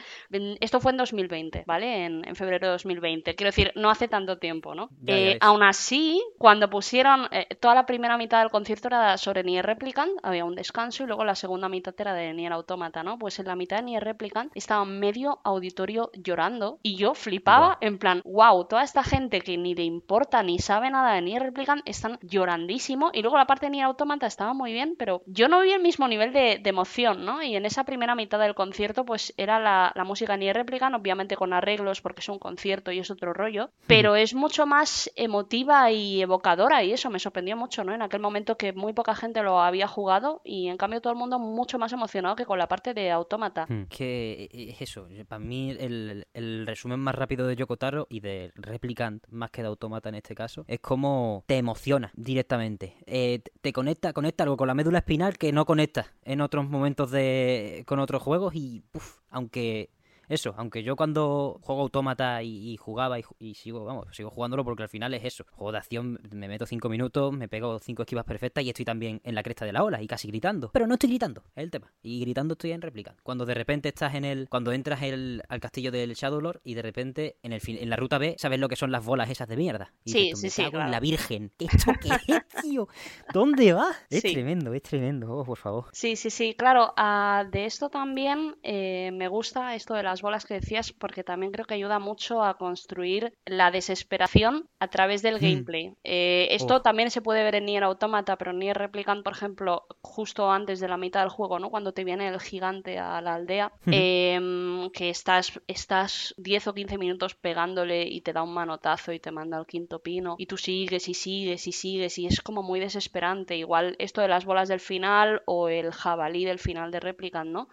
[0.60, 2.04] Esto fue en 2020, ¿vale?
[2.06, 3.34] En, en febrero de 2020.
[3.34, 4.90] Quiero decir, no hace tanto tiempo, ¿no?
[4.98, 9.42] Ya, Eh, aún así, cuando pusieron eh, toda la primera mitad del concierto era sobre
[9.44, 13.18] Nier Replicant, había un descanso y luego la segunda mitad era de Nier Automata, ¿no?
[13.18, 17.98] Pues en la mitad de Nier Replicant estaba medio auditorio llorando y yo flipaba en
[17.98, 21.82] plan, wow, toda esta gente que ni le importa ni sabe nada de Nier Replicant
[21.84, 25.60] están llorandísimo y luego la parte de Nier Automata estaba muy bien, pero yo no
[25.60, 27.42] vi el mismo nivel de, de emoción, ¿no?
[27.42, 31.36] Y en esa primera mitad del concierto pues era la, la música Nier Replicant, obviamente
[31.36, 35.90] con arreglos porque es un concierto y es otro rollo, pero es mucho más emotiva
[35.90, 37.94] y evocadora y eso me sorprendió mucho, ¿no?
[37.94, 41.18] En aquel momento que muy poca gente lo había jugado y en cambio todo el
[41.18, 43.66] mundo mucho más emocionado que con la parte de Automata.
[43.68, 43.84] Hmm.
[43.88, 45.08] Que eh, es eso.
[45.28, 49.68] Para mí, el, el resumen más rápido de Yokotaro y de Replicant, más que de
[49.68, 52.96] Automata en este caso, es como te emociona directamente.
[53.06, 57.10] Eh, te- conecta, conecta algo con la médula espinal que no conecta en otros momentos
[57.10, 59.90] de con otros juegos y puf, aunque
[60.32, 64.82] eso, aunque yo cuando juego autómata y, y jugaba y, sigo, vamos, sigo jugándolo porque
[64.84, 65.44] al final es eso.
[65.52, 69.20] Juego de acción, me meto cinco minutos, me pego cinco esquivas perfectas y estoy también
[69.24, 70.70] en la cresta de la ola y casi gritando.
[70.72, 71.92] Pero no estoy gritando, es el tema.
[72.02, 73.14] Y gritando estoy en réplica.
[73.22, 74.48] Cuando de repente estás en el.
[74.48, 77.96] Cuando entras el- al castillo del Shadowlord y de repente en el fin, en la
[77.96, 79.92] ruta B sabes lo que son las bolas esas de mierda.
[80.04, 80.90] Y Sí, dices sí, "Me sí, en claro.
[80.90, 81.52] la virgen.
[81.58, 82.88] ¿Esto qué es, tío?
[83.32, 83.90] ¿Dónde va?
[84.10, 84.32] Es Sí.
[84.32, 85.32] tremendo, es tremendo.
[85.32, 85.86] Oh, por favor.
[85.92, 86.92] Sí, sí, sí, claro.
[86.96, 91.52] ah, de esto también eh, me gusta esto de las bolas que decías, porque también
[91.52, 95.40] creo que ayuda mucho a construir la desesperación a través del Hmm.
[95.40, 95.94] gameplay.
[96.04, 99.84] Eh, esto también se puede ver en Nier Automata, pero en Nier Replicant, por ejemplo,
[100.02, 101.70] justo antes de la mitad del juego, ¿no?
[101.70, 103.90] Cuando te viene el gigante a la aldea, Ujú.
[103.90, 109.20] em, que estás, estás 10 o 15 minutos pegándole y te da un manotazo y
[109.20, 112.62] te manda al quinto pino, y tú sigues y sigues y sigues, y es como
[112.62, 113.56] muy desesperante.
[113.56, 117.68] Igual esto de las bolas del final o el jabalí del final de Replicant, ¿no?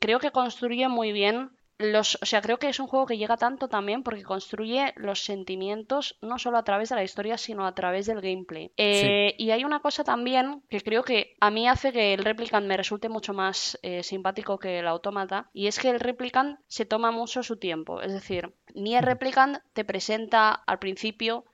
[0.00, 3.36] Creo que construye muy bien los, o sea, creo que es un juego que llega
[3.36, 7.74] tanto también porque construye los sentimientos no solo a través de la historia, sino a
[7.74, 8.72] través del gameplay.
[8.76, 12.66] Eh, Y hay una cosa también que creo que a mí hace que el Replicant
[12.66, 16.86] me resulte mucho más eh, simpático que el Automata, y es que el Replicant se
[16.86, 18.00] toma mucho su tiempo.
[18.00, 21.44] Es decir, Nier Replicant te presenta al principio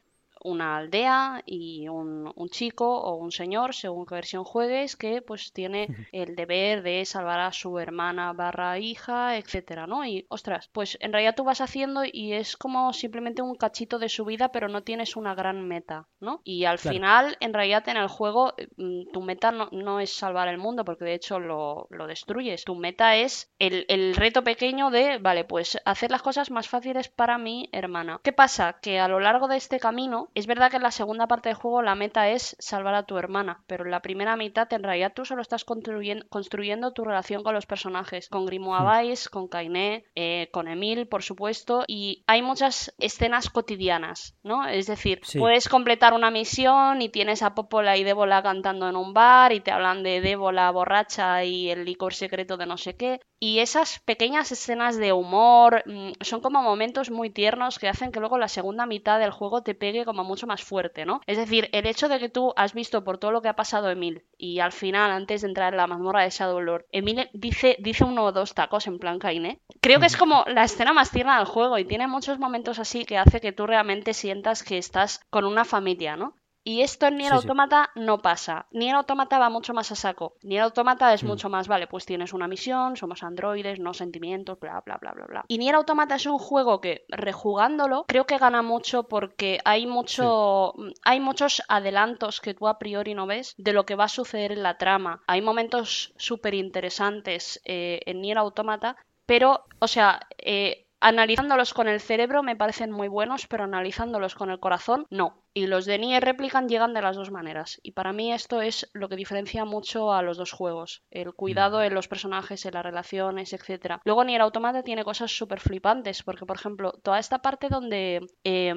[0.45, 5.53] una aldea y un, un chico o un señor, según qué versión juegues, que pues
[5.53, 10.05] tiene el deber de salvar a su hermana barra hija, etcétera, ¿no?
[10.07, 14.09] Y ostras, pues en realidad tú vas haciendo y es como simplemente un cachito de
[14.09, 16.41] su vida, pero no tienes una gran meta, ¿no?
[16.45, 16.95] Y al Claro.
[16.95, 20.85] final, en realidad en el juego, mm, tu meta no, no es salvar el mundo,
[20.85, 22.65] porque de hecho lo, lo destruyes.
[22.65, 27.09] Tu meta es el, el reto pequeño de, vale, pues hacer las cosas más fáciles
[27.09, 28.21] para mi hermana.
[28.23, 28.79] ¿Qué pasa?
[28.81, 31.57] Que a lo largo de este camino, es verdad que en la segunda parte del
[31.57, 35.13] juego la meta es salvar a tu hermana, pero en la primera mitad en realidad
[35.15, 40.05] tú solo estás construyen- construyendo tu relación con los personajes, con Grimoire Weiss, con Kainé,
[40.15, 44.67] eh, con Emil, por supuesto, y hay muchas escenas cotidianas, ¿no?
[44.67, 45.39] Es decir, Sí.
[45.39, 49.61] puedes completar una misión y tienes a Popola y Débola cantando en un bar y
[49.61, 53.21] te hablan de Débola borracha y el licor secreto de no sé qué.
[53.45, 58.21] Y esas pequeñas escenas de humor mm, son como momentos muy tiernos que hacen que
[58.21, 61.21] luego la segunda mitad del juego te pegue como mucho más fuerte, ¿no?
[61.27, 63.91] Es decir, el hecho de que tú has visto por todo lo que ha pasado
[63.91, 68.05] Emil y al final, antes de entrar en la mazmorra de Shadowlord, Emil dice, dice
[68.05, 69.59] uno o dos tacos en plan Kainé.
[69.81, 73.05] Creo que es como la escena más tierna del juego y tiene muchos momentos así
[73.05, 76.37] que hace que tú realmente sientas que estás con una familia, ¿no?
[76.65, 78.67] Y esto en Nier Automata no pasa.
[78.71, 80.37] Nier Automata va mucho más a saco.
[80.43, 81.27] Nier Automata es mm.
[81.27, 85.27] mucho más, vale, pues tienes una misión, somos androides, no sentimientos, bla, bla, bla, bla,
[85.27, 85.45] bla.
[85.49, 90.75] Y Nier Automata es un juego que, rejugándolo, creo que gana mucho porque hay mucho,
[91.05, 94.53] hay muchos adelantos que tú a priori no ves de lo que va a suceder
[94.53, 95.23] en la trama.
[95.27, 98.97] Hay momentos súper interesantes eh, en Nier Automata,
[99.27, 104.51] pero, o sea, eh, Analizándolos con el cerebro me parecen muy buenos, pero analizándolos con
[104.51, 105.43] el corazón, no.
[105.53, 107.81] Y los de Nier Replicant llegan de las dos maneras.
[107.83, 111.03] Y para mí esto es lo que diferencia mucho a los dos juegos.
[111.11, 111.83] El cuidado mm.
[111.83, 113.97] en los personajes, en las relaciones, etc.
[114.05, 118.73] Luego Nier Automata tiene cosas súper flipantes, porque por ejemplo, toda esta parte donde eh,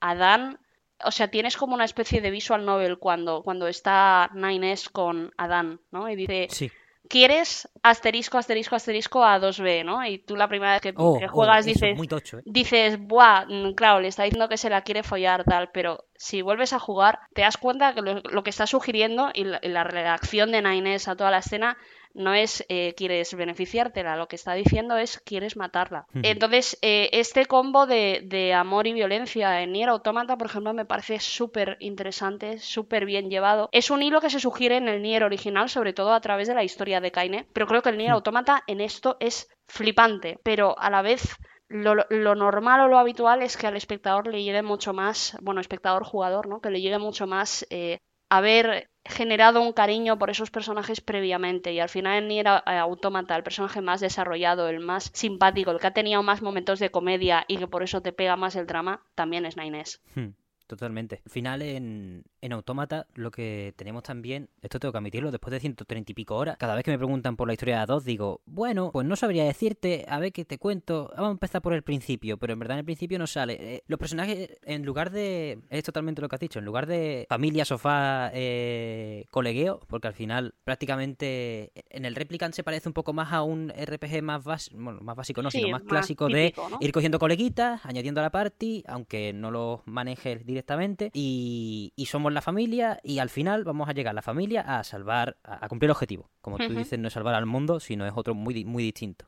[0.00, 0.58] Adán
[1.04, 5.78] o sea, tienes como una especie de visual novel cuando, cuando está Nines con Adán,
[5.92, 6.08] ¿no?
[6.08, 6.72] Y dice, sí
[7.08, 10.04] quieres asterisco, asterisco, asterisco a 2B, ¿no?
[10.06, 12.42] Y tú la primera vez que, oh, juegas oh, dices, ¿eh?
[12.44, 16.42] dices, buah, mm, claro, le está diciendo que se la quiere follar, tal, pero si
[16.42, 20.50] vuelves a jugar, te das cuenta que lo, que está sugiriendo y la, la, reacción
[20.52, 21.76] de Nainés a toda la escena
[22.16, 26.06] no es eh, quieres beneficiártela, lo que está diciendo es quieres matarla.
[26.22, 31.20] Entonces, eh, este combo de, amor y violencia en Nier Automata, por ejemplo, me parece
[31.20, 33.68] súper interesante, súper bien llevado.
[33.72, 36.54] Es un hilo que se sugiere en el Nier original, sobre todo a través de
[36.54, 40.78] la historia de Kaine, pero creo que el Nier Automata en esto es flipante, pero
[40.78, 41.36] a la vez...
[41.68, 41.96] Lo,
[42.36, 46.46] normal o lo habitual es que al espectador le llegue mucho más, bueno, espectador jugador,
[46.46, 46.60] ¿no?
[46.60, 47.98] Que le llegue mucho más eh,
[48.28, 53.42] haber generado un cariño por esos personajes previamente y al final en Nier Automata el
[53.42, 57.56] personaje más desarrollado, el más simpático, el que ha tenido más momentos de comedia y
[57.58, 60.00] que por eso te pega más el drama, también es Nines.
[60.14, 60.30] Hmm.
[60.66, 61.22] Totalmente.
[61.24, 65.60] Al final, en, en Autómata, lo que tenemos también, esto tengo que admitirlo, después de
[65.60, 68.40] 130 y pico horas, cada vez que me preguntan por la historia de A2, digo,
[68.46, 71.82] bueno, pues no sabría decirte, a ver qué te cuento, vamos a empezar por el
[71.82, 73.56] principio, pero en verdad en el principio no sale.
[73.60, 77.26] Eh, los personajes, en lugar de, es totalmente lo que has dicho, en lugar de
[77.28, 83.12] familia, sofá, eh, colegueo, porque al final prácticamente en el Replicant se parece un poco
[83.12, 84.42] más a un RPG más,
[84.72, 88.84] bueno, más básico, no, sino más, clásico de ir cogiendo coleguitas, añadiendo a la party,
[88.86, 94.14] aunque no los manejes directamente y, somos la familia y al final vamos a llegar
[94.14, 96.30] la familia a salvar, a, cumplir el objetivo.
[96.40, 99.26] Como tú dices, no es salvar al mundo, sino es otro muy, muy distinto.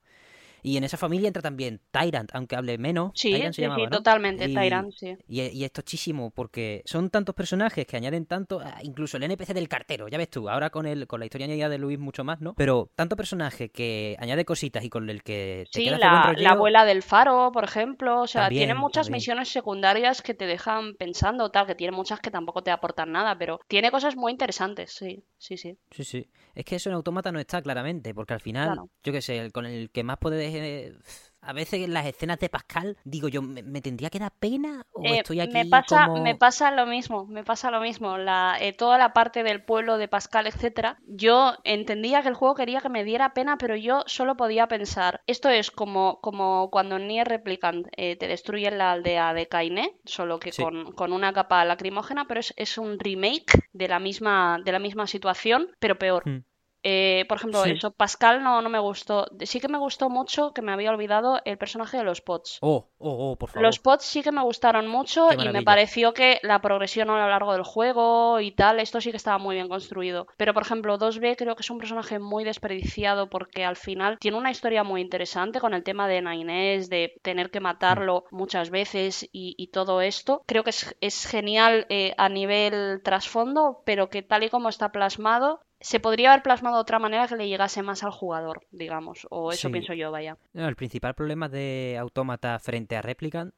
[0.62, 3.12] Y en esa familia entra también Tyrant, aunque hable menos.
[3.14, 5.16] Sí, sí, totalmente, Tyrant, sí.
[5.28, 9.68] Y, es tochísimo, porque son tantos personajes que añaden tanto, ah, incluso el NPC del
[9.68, 12.40] cartero, ya ves tú, ahora con el con la historia añadida de Luis mucho más,
[12.40, 12.54] ¿no?
[12.54, 16.84] Pero tanto personaje que añade cositas y con el que te sí, la, la, abuela
[16.84, 21.66] del faro, por ejemplo, o sea, tiene muchas misiones secundarias que te dejan pensando, tal,
[21.66, 25.56] que tiene muchas que tampoco te aportan nada, pero tiene cosas muy interesantes, sí, sí,
[25.56, 25.76] sí.
[25.90, 26.28] Sí, sí.
[26.54, 29.66] Es que eso en Automata no está claramente, porque al final, yo qué sé, con
[29.66, 30.18] el que más
[30.54, 30.98] eh,
[31.40, 34.84] a veces en las escenas de Pascal, digo yo, ¿me, tendría que dar pena?
[34.92, 38.18] ¿O eh, estoy aquí me pasa, me pasa lo mismo, me pasa lo mismo.
[38.18, 42.54] La, eh, toda la parte del pueblo de Pascal, etcétera, yo entendía que el juego
[42.54, 45.22] quería que me diera pena, pero yo solo podía pensar.
[45.26, 50.38] Esto es como, como cuando en Nier Replicant te destruyen la aldea de Kaine, solo
[50.40, 55.06] que con, una capa lacrimógena, pero es, un remake de la misma, de la misma
[55.06, 56.28] situación, pero peor.
[56.28, 56.47] Hmm.
[56.82, 59.26] Eh, por ejemplo, eso, Pascal no, no me gustó.
[59.40, 62.58] Sí que me gustó mucho, que me había olvidado, el personaje de los pots.
[62.60, 63.62] Oh, oh, oh, por favor.
[63.62, 67.28] Los pots sí que me gustaron mucho y me pareció que la progresión a lo
[67.28, 70.26] largo del juego y tal, esto sí que estaba muy bien construido.
[70.36, 74.36] Pero, por ejemplo, 2B creo que es un personaje muy desperdiciado porque al final tiene
[74.36, 78.36] una historia muy interesante con el tema de Nainés, de tener que matarlo mm.
[78.36, 80.42] muchas veces y, todo esto.
[80.46, 85.60] Creo que es, genial eh, a nivel trasfondo, pero que tal y como está plasmado,
[85.80, 89.52] se podría haber plasmado de otra manera que le llegase más al jugador, digamos, o
[89.52, 90.36] eso pienso yo, vaya.
[90.54, 93.54] el principal problema de Autómata frente a Replicant,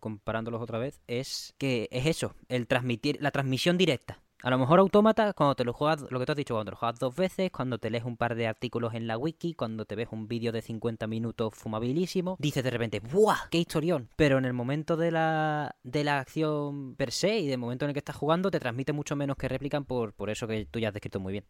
[0.00, 4.23] comparándolos otra vez, es que es eso, el transmitir, la transmisión directa.
[4.44, 6.72] A lo mejor Autómata, cuando te lo juegas, lo que te has dicho, cuando te
[6.72, 9.86] lo juegas dos veces, cuando te lees un par de artículos en la wiki, cuando
[9.86, 13.48] te ves un vídeo de 50 minutos fumabilísimo, dices de repente, ¡buah!
[13.50, 14.10] ¡Qué historión!
[14.16, 17.88] Pero en el momento de la, de la acción per se y del momento en
[17.88, 20.78] el que estás jugando, te transmite mucho menos que replican por, por eso que tú
[20.78, 21.44] ya has descrito muy bien.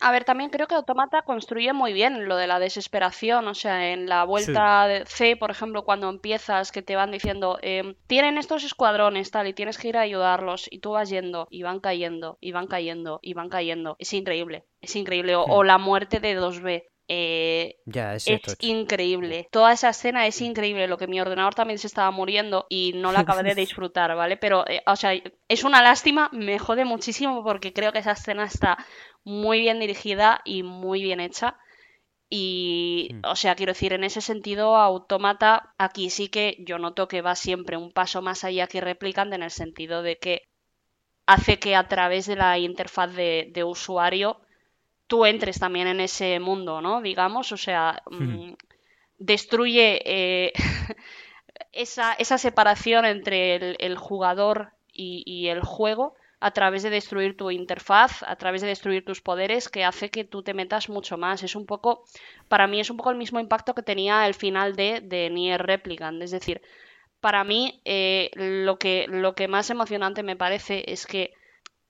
[0.00, 3.90] A ver, también creo que Automata construye muy bien lo de la desesperación, o sea,
[3.90, 8.38] en la vuelta de C, por ejemplo, cuando empiezas, que te van diciendo, em, tienen
[8.38, 11.80] estos escuadrones, tal, y tienes que ir a ayudarlos, y tú vas yendo, y van
[11.80, 13.96] cayendo y van cayendo y van cayendo.
[13.98, 15.34] Es increíble, es increíble.
[15.36, 16.84] O, la muerte de 2B.
[17.08, 18.26] eh, ya, es,
[18.60, 19.48] increíble.
[19.52, 20.88] Toda esa escena es increíble.
[20.88, 24.36] Lo que mi ordenador también se estaba muriendo y no la acabé de disfrutar, ¿vale?
[24.36, 25.12] Pero, eh, o sea,
[25.48, 28.78] es una lástima, me jode muchísimo porque creo que esa escena está
[29.24, 31.58] muy bien dirigida y muy bien hecha.
[32.28, 33.20] Y, mm.
[33.24, 37.36] o sea, quiero decir, en ese sentido, Automata, aquí sí que yo noto que va
[37.36, 40.42] siempre un paso más allá que Replicant en el sentido de que
[41.26, 44.40] hace que a través de la interfaz de usuario
[45.06, 47.00] tú entres también en ese mundo, ¿no?
[47.00, 48.52] Digamos, o sea, mm,
[49.18, 50.52] destruye eh,
[51.72, 58.22] esa, esa, separación entre el, jugador y, el juego a través de destruir tu interfaz,
[58.22, 61.42] a través de destruir tus poderes, que hace que tú te metas mucho más.
[61.42, 62.04] Es un poco,
[62.48, 65.62] para mí es un poco el mismo impacto que tenía el final de, de Nier
[65.62, 66.22] Replicant.
[66.22, 66.60] Es decir,
[67.26, 71.32] para mí eh, lo, que, lo que más emocionante me parece es que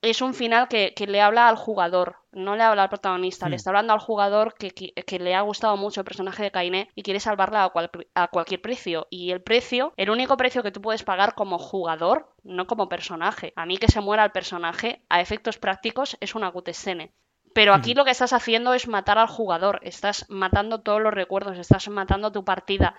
[0.00, 3.56] es un final que, le habla al jugador, no le habla al protagonista, le hmm.
[3.56, 7.20] está hablando al jugador que, le ha gustado mucho el personaje de Kainé y quiere
[7.20, 9.08] salvarla a, a, cualquier precio.
[9.10, 13.52] Y el precio, el único precio que tú puedes pagar como jugador, no como personaje.
[13.56, 17.12] A mí que se muera el personaje, a efectos prácticos, es una cutscene.
[17.52, 17.98] Pero aquí hmm.
[17.98, 22.32] lo que estás haciendo es matar al jugador, estás matando todos los recuerdos, estás matando
[22.32, 22.96] tu partida,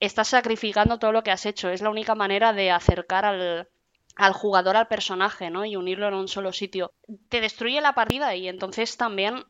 [0.00, 1.70] estás sacrificando todo lo que has hecho.
[1.70, 3.68] Es la única manera de acercar al,
[4.16, 5.64] al jugador al personaje, ¿no?
[5.64, 6.92] Y unirlo en un solo sitio.
[7.28, 9.44] Te destruye la partida y entonces también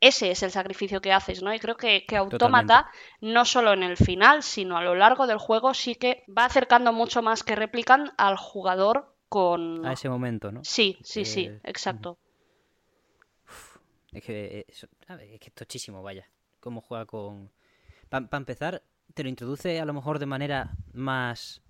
[0.00, 1.52] ese es el sacrificio que haces, ¿no?
[1.52, 5.38] Y creo que, que Autómata, no solo en el final, sino a lo largo del
[5.38, 9.84] juego, sí que va acercando mucho más que replican al jugador con...
[9.84, 10.60] A ese momento, ¿no?
[10.62, 12.18] Sí, sí, sí, exacto.
[14.12, 16.28] Es que, es, que es tochísimo, vaya.
[16.60, 17.50] Cómo juega con...
[18.08, 18.82] Para empezar,
[19.14, 21.62] te lo introduce a lo mejor de manera más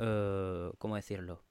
[0.00, 1.42] eh, ¿cómo decirlo?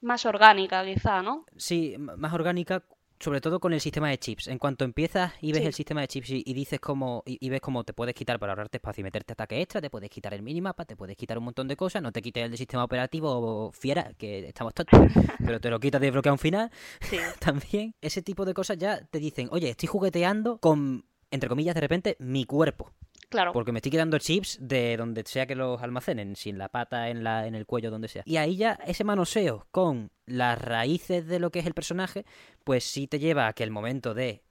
[0.00, 1.44] Más orgánica, quizá, ¿no?
[1.56, 2.84] Sí, más orgánica,
[3.18, 4.46] sobre todo con el sistema de chips.
[4.46, 7.82] En cuanto empiezas y ves el sistema de chips y, dices cómo, y, ves cómo
[7.82, 10.84] te puedes quitar para ahorrarte espacio y meterte ataque extra, te puedes quitar el minimapa,
[10.84, 14.12] te puedes quitar un montón de cosas, no te quites el del sistema operativo fiera,
[14.16, 14.88] que estamos todos,
[15.44, 16.70] pero te lo quitas de bloqueo un final.
[17.40, 21.80] También, ese tipo de cosas ya te dicen, oye, estoy jugueteando con, entre comillas, de
[21.80, 22.92] repente, mi cuerpo.
[23.28, 23.52] Claro.
[23.52, 27.22] Porque me estoy quedando chips de donde sea que los almacenen, sin la pata, en,
[27.22, 28.22] la, en el cuello, donde sea.
[28.24, 32.24] Y ahí ya ese manoseo con las raíces de lo que es el personaje,
[32.64, 34.42] pues sí te lleva a que el momento de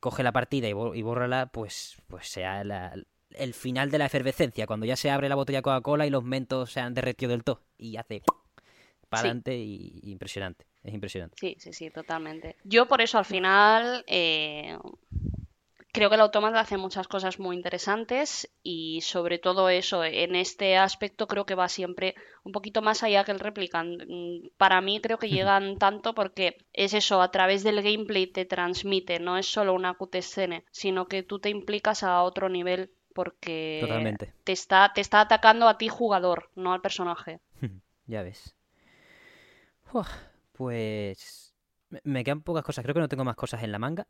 [0.00, 0.72] coge la partida y,
[1.02, 2.62] bórrala, pues, pues sea
[3.30, 6.22] el final de la efervescencia, cuando ya se abre la botella de Coca-Cola y los
[6.22, 7.62] mentos se han derretido del todo.
[7.78, 8.22] Y hace
[9.08, 10.66] para adelante y, impresionante.
[10.82, 11.36] Es impresionante.
[11.40, 12.56] Sí, sí, sí, totalmente.
[12.64, 14.78] Yo por eso al final eh,
[15.96, 20.76] creo que el automata hace muchas cosas muy interesantes y sobre todo eso, en este
[20.76, 24.02] aspecto creo que va siempre un poquito más allá que el replicant.
[24.06, 28.44] Mm, para mí creo que llegan tanto porque es eso, a través del gameplay te
[28.44, 34.20] transmite, no es solo una cutscene, sino que tú te implicas a otro nivel porque
[34.44, 37.40] te está te está atacando a ti jugador, no al personaje.
[38.06, 38.54] ya ves.
[40.52, 41.54] pues
[42.02, 44.06] me quedan pocas cosas, creo que no tengo más cosas en la manga.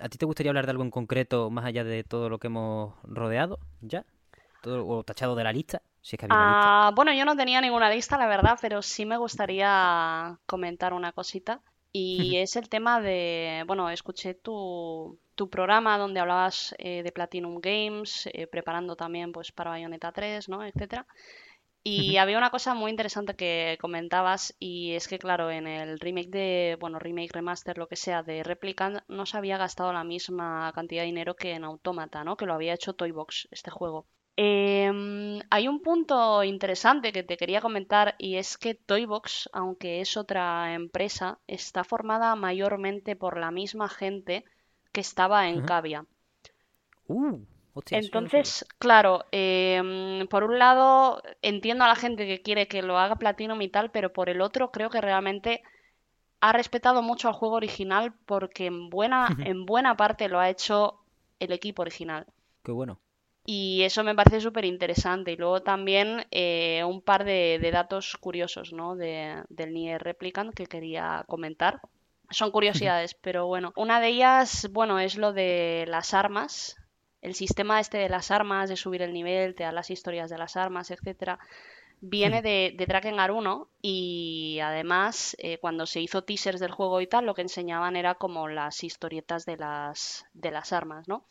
[0.00, 2.46] ¿A ti te gustaría hablar de algo en concreto más allá de todo lo que
[2.46, 4.04] hemos rodeado ya?
[4.62, 5.82] ¿Todo, ¿O tachado de la lista?
[6.00, 9.16] Si es que ah, Bueno, yo no tenía ninguna lista, la verdad, pero sí me
[9.16, 11.60] gustaría comentar una cosita.
[11.90, 17.60] Y es el tema de, bueno, escuché tu, tu programa donde hablabas eh, de Platinum
[17.60, 20.64] Games, eh, preparando también pues para Bayonetta 3, ¿no?
[20.64, 21.06] Etcétera.
[21.90, 26.28] Y había una cosa muy interesante que comentabas y es que, claro, en el remake
[26.28, 30.70] de, bueno, remake, remaster, lo que sea, de Replicant, no se había gastado la misma
[30.74, 32.36] cantidad de dinero que en Automata, ¿no?
[32.36, 34.06] Que lo había hecho Toybox, este juego.
[34.36, 40.16] Em, hay un punto interesante que te quería comentar y es que Toybox, aunque es
[40.18, 44.44] otra empresa, está formada mayormente por la misma gente
[44.92, 46.04] que estaba en Cavia.
[47.08, 47.38] Uh.
[47.90, 53.16] Entonces, claro, em, por un lado entiendo a la gente que quiere que lo haga
[53.16, 55.62] Platinum y tal, pero por el otro creo que realmente
[56.40, 61.00] ha respetado mucho al juego original porque en buena, en buena parte lo ha hecho
[61.38, 62.26] el equipo original.
[62.62, 62.98] Qué bueno.
[63.50, 65.32] Y eso me parece súper interesante.
[65.32, 68.94] Y luego también eh, un par de, datos curiosos ¿no?
[68.94, 71.80] de, del Nier Replicant que quería comentar.
[72.30, 73.72] Son curiosidades, pero bueno.
[73.74, 76.76] Una de ellas, bueno, es lo de las armas
[77.22, 80.38] el sistema este de las armas, de subir el nivel, te da las historias de
[80.38, 81.38] las armas, etcétera,
[82.00, 82.44] viene hmm.
[82.44, 87.26] de, de Drakengard 1 y además eh, cuando se hizo teasers del juego y tal,
[87.26, 91.24] lo que enseñaban era como las historietas de las, de las armas, ¿no?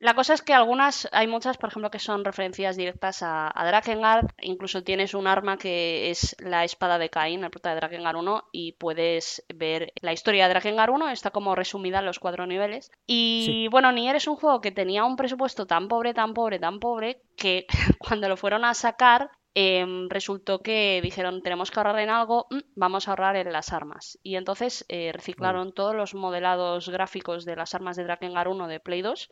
[0.00, 3.66] La cosa es que algunas, hay muchas, por ejemplo, que son referencias directas a, a
[3.66, 4.26] Drakengard.
[4.42, 8.44] Incluso tienes un arma que es la espada de Cain, el prota de Drakengard 1,
[8.52, 12.90] y puedes ver la historia de Drakengard 1, está como resumida en los cuatro niveles.
[13.06, 16.80] Y bueno, Nier es un juego que tenía un presupuesto tan pobre, tan pobre, tan
[16.80, 17.66] pobre, que
[17.98, 22.58] cuando lo fueron a sacar, em, resultó que dijeron tenemos que ahorrar en algo, mm,
[22.74, 24.18] vamos a ahorrar en las armas.
[24.22, 28.80] Y entonces eh, reciclaron todos los modelados gráficos de las armas de Drakengard 1 de
[28.80, 29.30] Play 2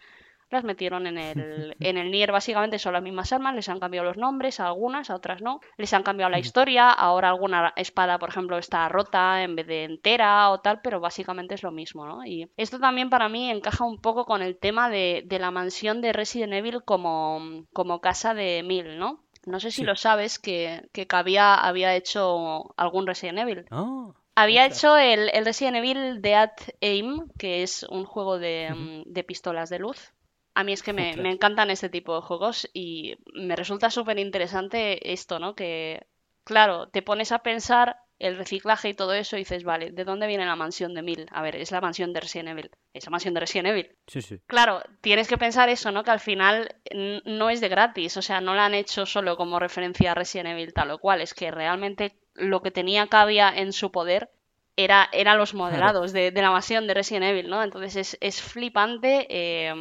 [0.53, 4.07] las metieron en el, en el Nier, básicamente son las mismas armas, les han cambiado
[4.07, 8.19] los nombres a algunas, a otras no, les han cambiado la historia, ahora alguna espada,
[8.19, 12.07] por ejemplo, está rota en vez de entera o tal, pero básicamente es lo mismo,
[12.07, 12.25] ¿no?
[12.25, 16.01] Y esto también para mí encaja un poco con el tema de, de la mansión
[16.01, 19.23] de Resident Evil como, como casa de Mil, ¿no?
[19.45, 23.67] No sé si lo sabes, que, que Kavia había hecho algún Resident Evil.
[23.71, 29.13] Oh, Había hecho el, el Resident Evil Dead Aim, que es un juego de, mm,
[29.13, 30.13] de pistolas de luz.
[30.55, 35.13] A mí es que me, encantan este tipo de juegos y me resulta súper interesante
[35.13, 35.55] esto, ¿no?
[35.55, 36.07] Que,
[36.45, 40.27] claro, te pones a pensar el reciclaje y todo eso y dices, vale, ¿de dónde
[40.29, 41.27] viene la mansión de Mil?
[41.33, 42.71] A ver, es la mansión de Resident Evil.
[42.93, 43.91] Es la mansión de Resident Evil.
[44.07, 44.39] sí, sí.
[44.47, 46.05] Claro, tienes que pensar eso, ¿no?
[46.05, 49.37] Que al final n- no es de gratis, o sea, no la han hecho solo
[49.37, 53.51] como referencia a Resident Evil tal o cual, es que realmente lo que tenía Cavia
[53.57, 54.31] en su poder
[54.77, 57.63] era, eran los modelados de, de la mansión de Resident Evil, ¿no?
[57.63, 59.27] Entonces es, es flipante.
[59.31, 59.75] eh,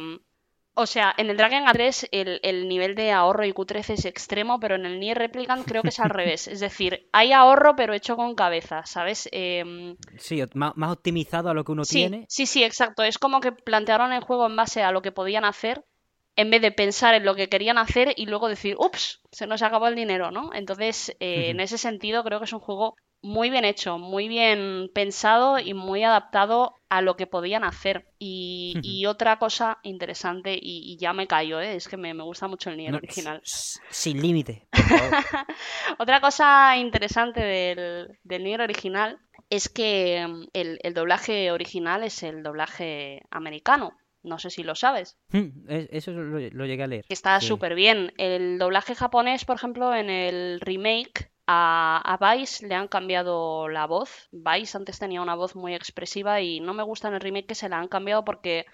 [0.74, 4.58] o sea, en el Dragon 3 el, el nivel de ahorro y Q13 es extremo,
[4.60, 6.48] pero en el Nier Replicant creo que es al revés.
[6.48, 9.28] Es decir, hay ahorro pero hecho con cabeza, ¿sabes?
[9.32, 12.26] Em, Sí, más, más optimizado a lo que uno Sí, tiene.
[12.28, 13.02] sí, sí, exacto.
[13.02, 15.84] Es como que plantearon el juego en base a lo que podían hacer,
[16.36, 19.62] en vez de pensar en lo que querían hacer y luego decir, ups, se nos
[19.62, 20.50] acabó el dinero, ¿no?
[20.54, 24.90] Entonces, eh, en ese sentido, creo que es un juego muy bien hecho, muy bien
[24.94, 28.06] pensado y muy adaptado a lo que podían hacer.
[28.18, 31.74] Y, y otra cosa interesante, y, y ya me callo, ¿eh?
[31.76, 33.40] es que me, me gusta mucho el No, original.
[33.44, 34.66] Sin límite.
[35.98, 39.18] Otra cosa interesante del, del Nier original
[39.50, 43.96] es que mm, el, el doblaje original es el doblaje americano.
[44.24, 45.18] No sé si lo sabes.
[45.32, 47.04] Hmm, es- Eso lo, lo llegué a leer.
[47.08, 47.46] Está Sí.
[47.48, 48.12] súper bien.
[48.18, 53.86] El doblaje japonés, por ejemplo, en el remake a, a Vice le han cambiado la
[53.86, 54.28] voz.
[54.32, 57.54] Vice antes tenía una voz muy expresiva y no me gusta en el remake que
[57.54, 58.64] se la han cambiado porque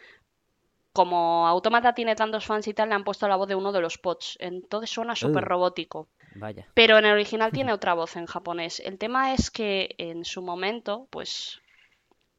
[0.93, 3.81] como Automata tiene tantos fans y tal, le han puesto la voz de uno de
[3.81, 4.37] los pods.
[4.41, 6.09] Entonces suena súper robótico.
[6.35, 6.66] Vaya.
[6.74, 8.81] Pero en el original tiene otra voz en japonés.
[8.81, 11.61] El tema es que en su momento, pues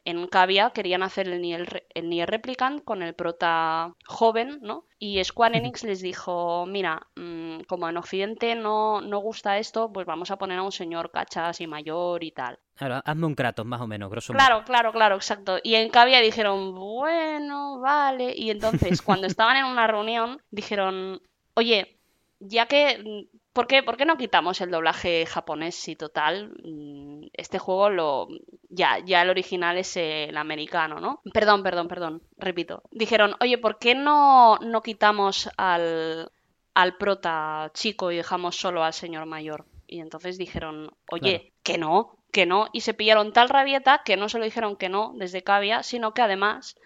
[0.06, 4.86] en Cavia querían hacer el Nier, el Nier Replicant con el prota joven, ¿no?
[4.98, 10.06] Y Square Enix les dijo, mira, mm, como en Occidente no, no gusta esto, pues
[10.06, 12.60] vamos a poner a un señor cachas y mayor y tal.
[12.76, 14.40] Claro, hazme un Kratos, más o menos, grosso modo.
[14.40, 15.60] Claro, claro, claro, exacto.
[15.64, 18.34] Y en Cavia dijeron, bueno, vale.
[18.36, 21.22] Y entonces, cuando estaban en una reunión, dijeron,
[21.56, 21.98] oye,
[22.40, 23.28] ya que,
[23.60, 28.28] ¿por qué, por qué no quitamos el doblaje japonés si total mm, este juego lo,
[28.70, 31.22] ya, ya el original es el americano, ¿no?
[31.34, 32.84] Perdón, perdón, perdón, repito.
[32.92, 36.32] Dijeron, oye, ¿por qué no, no quitamos al,
[36.74, 39.66] al prota chico y dejamos solo al señor mayor?
[39.88, 41.56] Y entonces dijeron, oye, Claro.
[41.64, 42.70] que no, que no.
[42.72, 46.22] Y se pillaron tal rabieta que no solo dijeron que no desde Cavia, sino que
[46.22, 46.78] además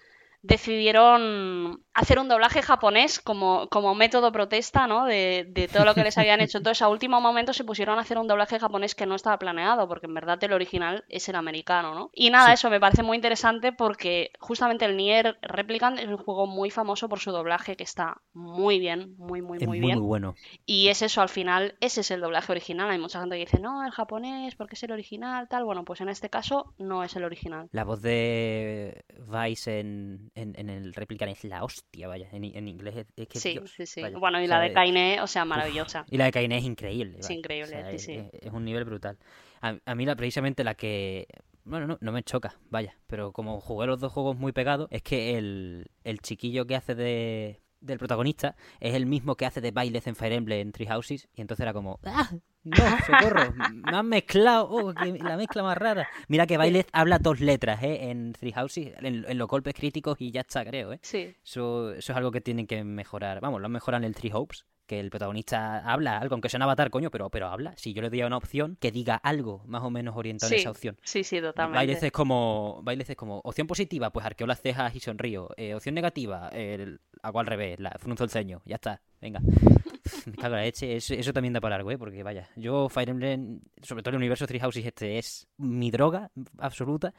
[0.43, 5.05] decidieron hacer un doblaje japonés como, como método protesta, ¿no?
[5.05, 6.57] De, de todo lo que les habían hecho.
[6.57, 9.87] Entonces, a último momento se pusieron a hacer un doblaje japonés que no estaba planeado,
[9.87, 12.09] porque en verdad el original es el americano, ¿no?
[12.13, 12.53] Y nada, Sí.
[12.53, 17.07] eso me parece muy interesante porque justamente el Nier Replicant es un juego muy famoso
[17.09, 19.99] por su doblaje que está muy bien, muy, muy, es muy muy, bien.
[19.99, 20.35] muy bueno.
[20.65, 22.89] Y es eso, al final, ese es el doblaje original.
[22.91, 25.63] Hay mucha gente que dice, no, el japonés, porque es el original, tal.
[25.63, 27.69] Bueno, pues en este caso no es el original.
[27.71, 32.27] La voz de Vice en, en, en el Replicant es la hostia, vaya.
[32.31, 34.01] En, en inglés es, es que Sí, Dios, sí, sí.
[34.01, 34.17] vaya.
[34.17, 36.05] Bueno, y O la sea, de eh, Kaine, o sea, maravillosa.
[36.09, 37.17] Y la de Kainé es increíble.
[37.19, 37.35] Es vaya.
[37.39, 38.13] increíble, O sea, sí, es, sí.
[38.13, 39.17] es- es un nivel brutal.
[39.61, 41.27] A, a mí la, precisamente la que...
[41.65, 42.97] Bueno, no, no me choca, vaya.
[43.07, 46.93] Pero como jugué los dos juegos muy pegados, es que el, el chiquillo que hace
[46.95, 50.87] de del protagonista es el mismo que hace de Bailes en Fire Emblem en Three
[50.87, 52.29] Houses y entonces era como ¡Ah!
[52.63, 56.07] No, socorro, me han mezclado, oh, que la mezcla más rara.
[56.29, 58.09] Mira que Bailes habla dos letras, ¿eh?
[58.09, 60.99] En Three Houses, en, en los golpes críticos y ya está, creo, ¿eh?
[61.01, 63.41] Sí, Eso, eso es algo que tienen que mejorar.
[63.41, 64.65] Vamos, lo han mejorado en el Three Hopes.
[64.85, 67.73] Que el protagonista habla algo, aunque sea un avatar, coño, pero, pero habla.
[67.77, 70.61] Si yo le doy una opción, que diga algo más o menos orientado en Sí,
[70.61, 70.97] esa opción.
[71.03, 72.05] sí, sí, Bailes totalmente.
[72.07, 75.49] es como, Bailes es como opción positiva, pues arqueo las cejas y sonrío.
[75.55, 78.61] Eh, opción negativa, el, hago al revés, la, frunzo el ceño.
[78.65, 79.39] Ya está, venga.
[80.25, 80.97] Me cago en la leche.
[80.97, 81.97] Eso, eso también da para largo, ¿eh?
[81.97, 86.29] Porque vaya, yo Fire Emblem, sobre todo el universo Three Houses este, es mi droga
[86.57, 87.13] absoluta.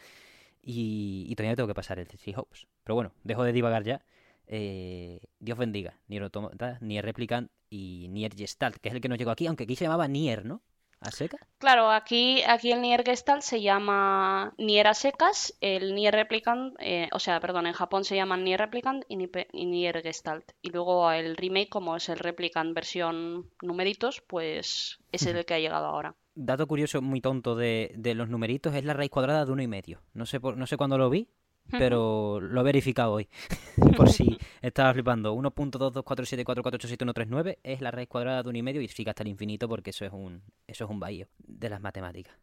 [0.63, 2.67] Y, y todavía tengo que pasar el Three Hopes.
[2.85, 4.03] Pero bueno, dejo de divagar ya.
[4.47, 5.99] Eh, Dios bendiga.
[6.09, 9.65] Nier Automata, Nier Replicant y Nier Gestalt, que es el que nos llegó aquí, aunque
[9.65, 10.63] aquí se llamaba Nier, ¿no?
[11.01, 11.37] ¿A seca?
[11.59, 17.09] Claro, aquí, aquí el Nier Gestalt se llama Nier a secas, el Nier Replicant, eh,
[17.13, 20.53] o sea, perdón, en Japón se llaman Nier Replicant y, Nier Gestalt.
[20.63, 25.59] Y luego el remake, como es el Replicant versión numeritos, pues es el que ha
[25.59, 26.15] llegado ahora.
[26.35, 29.69] Dato curioso muy tonto de, de los numeritos es la raíz cuadrada de uno y
[29.69, 30.01] medio.
[30.15, 31.29] No sé, por, no sé cuándo lo vi,
[31.71, 33.29] pero lo he verificado hoy.
[33.97, 35.35] Por si estaba flipando.
[35.37, 39.91] 1.22474487139 es la raíz cuadrada de un y medio y sigue hasta el infinito porque
[39.91, 42.37] eso es un eso es un bahío de las matemáticas.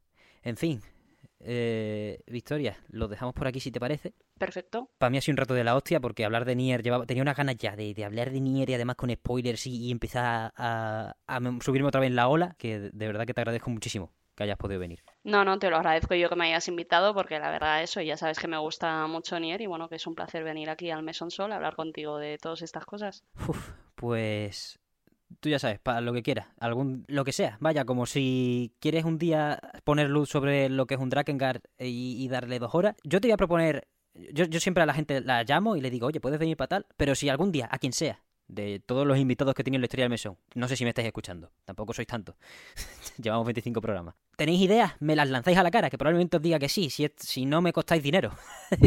[0.44, 0.82] En fin,
[1.40, 4.14] eh, Victoria, lo dejamos por aquí si te parece.
[4.38, 4.90] Perfecto.
[4.98, 7.22] Para mí ha sido un rato de la hostia porque hablar de Nier, llevaba, tenía
[7.22, 11.40] unas ganas ya de, hablar de Nier y además con spoilers y, empezar a, a,
[11.62, 14.12] subirme otra vez en la ola, que de verdad que te agradezco muchísimo
[14.42, 15.04] que hayas podido venir.
[15.24, 18.18] No, no, te lo agradezco yo que me hayas invitado porque la verdad eso, ya
[18.18, 21.04] sabes que me gusta mucho Nier y bueno, que es un placer venir aquí al
[21.04, 23.24] Mesón Sol a hablar contigo de todas estas cosas.
[23.48, 24.80] Uf, pues
[25.40, 27.58] tú ya sabes, para lo que quieras, algún, lo que sea.
[27.60, 32.18] Vaya, como si quieres un día poner luz sobre lo que es un Drakengard y,
[32.20, 32.96] y darle dos horas.
[33.04, 35.90] Yo te voy a proponer, yo, yo siempre a la gente la llamo y le
[35.90, 39.08] digo, oye, puedes venir para tal, pero si algún día, a quien sea, de todos
[39.08, 40.38] los invitados que he tenido en la historia del mesón.
[40.56, 42.36] No sé si me estáis escuchando, tampoco sois tantos.
[43.22, 44.16] Llevamos 25 programas.
[44.36, 44.94] ¿Tenéis ideas?
[45.00, 47.62] Me las lanzáis a la cara, que probablemente os diga que sí, si, si no
[47.62, 48.32] me costáis dinero.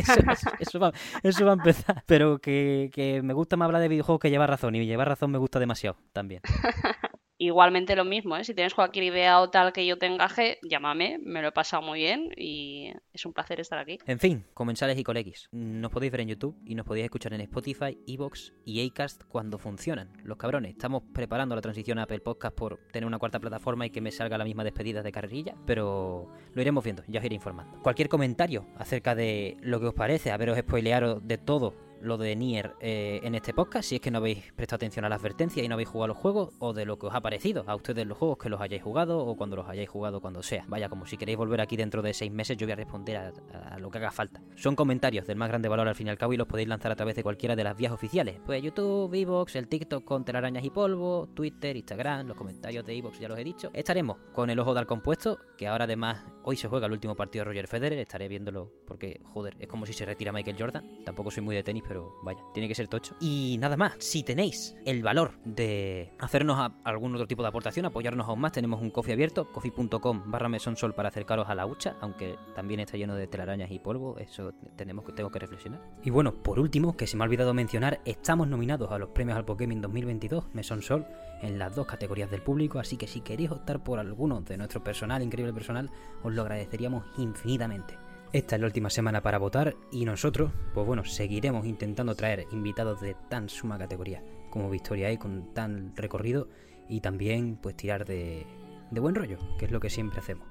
[0.61, 2.05] eso, va, a empezar.
[2.07, 5.31] Pero que, que me gusta más hablar de videojuegos que llevar razón, y llevar razón
[5.31, 6.43] me gusta demasiado también.
[7.39, 8.44] Igualmente lo mismo, ¿eh?
[8.44, 11.82] si tienes cualquier idea o tal que yo te encaje, llámame, me lo he pasado
[11.82, 13.98] muy bien y es un placer estar aquí.
[14.06, 17.40] En fin, comensales y colegis, nos podéis ver en YouTube y nos podéis escuchar en
[17.40, 20.12] Spotify, Evox y Acast cuando funcionan.
[20.23, 23.90] Los cabrones, estamos preparando la transición a Apple Podcast por tener una cuarta plataforma y
[23.90, 27.35] que me salga la misma despedida de carrerilla, pero lo iremos viendo, ya os iré
[27.35, 27.82] informando.
[27.82, 32.74] Cualquier comentario acerca de lo que os parece, haberos spoileado de todo lo de Nier
[32.80, 35.68] eh, en este podcast, si es que no habéis prestado atención a la advertencia y
[35.68, 38.18] no habéis jugado los juegos, o de lo que os ha parecido a ustedes los
[38.18, 40.64] juegos que los hayáis jugado, o cuando los hayáis jugado, cuando sea.
[40.68, 43.78] Vaya, como si queréis volver aquí dentro de seis meses, yo voy a responder a,
[43.78, 44.40] lo que haga falta.
[44.56, 46.92] Son comentarios del más grande valor al fin y al cabo y los podéis lanzar
[46.92, 48.40] a través de cualquiera de las vías oficiales.
[48.44, 53.18] Pues YouTube, Evox, el TikTok con telarañas y polvo, Twitter, Instagram, los comentarios de Evox
[53.18, 53.70] ya los he dicho.
[53.72, 57.44] Estaremos con el ojo del compuesto, que ahora además hoy se juega el último partido
[57.44, 61.04] de Roger Federer, estaré viéndolo porque, joder, es como si se retira Michael Jordan.
[61.04, 63.14] Tampoco soy muy de tenis, pero vaya, tiene que ser tocho.
[63.20, 68.28] Y nada más, si tenéis el valor de hacernos algún otro tipo de aportación, apoyarnos
[68.28, 72.36] aún más, tenemos un coffee abierto, coffee.com barra mesonsol para acercaros a la hucha, aunque
[72.54, 75.80] también está lleno de telarañas y polvo, eso tenemos que, tengo que reflexionar.
[76.02, 79.36] Y bueno, por último, que se me ha olvidado mencionar, estamos nominados a los premios
[79.36, 81.06] al Pokémon 2022, Mesonsol,
[81.42, 84.82] en las dos categorías del público, así que si queréis optar por alguno de nuestro
[84.82, 85.90] personal, increíble personal,
[86.22, 88.03] os lo agradeceríamos infinitamente.
[88.35, 93.01] Esta es la última semana para votar y nosotros, pues bueno, seguiremos intentando traer invitados
[93.01, 96.48] de tan suma categoría como Victoria y con tan recorrido
[96.89, 98.44] y también pues tirar de,
[98.90, 100.48] de buen rollo, que es lo que siempre hacemos.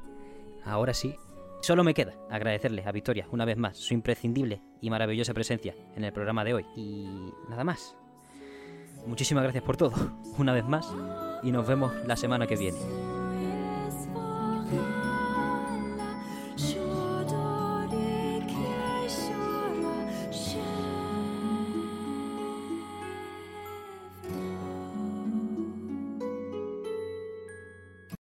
[0.63, 1.17] Ahora sí,
[1.61, 6.05] solo me queda agradecerles a Victoria una vez más su imprescindible y maravillosa presencia en
[6.05, 6.65] el programa de hoy.
[6.77, 7.97] Y nada más.
[9.05, 9.91] Muchísimas gracias por todo,
[10.37, 10.89] una vez más,
[11.43, 12.79] y nos vemos la semana que viene.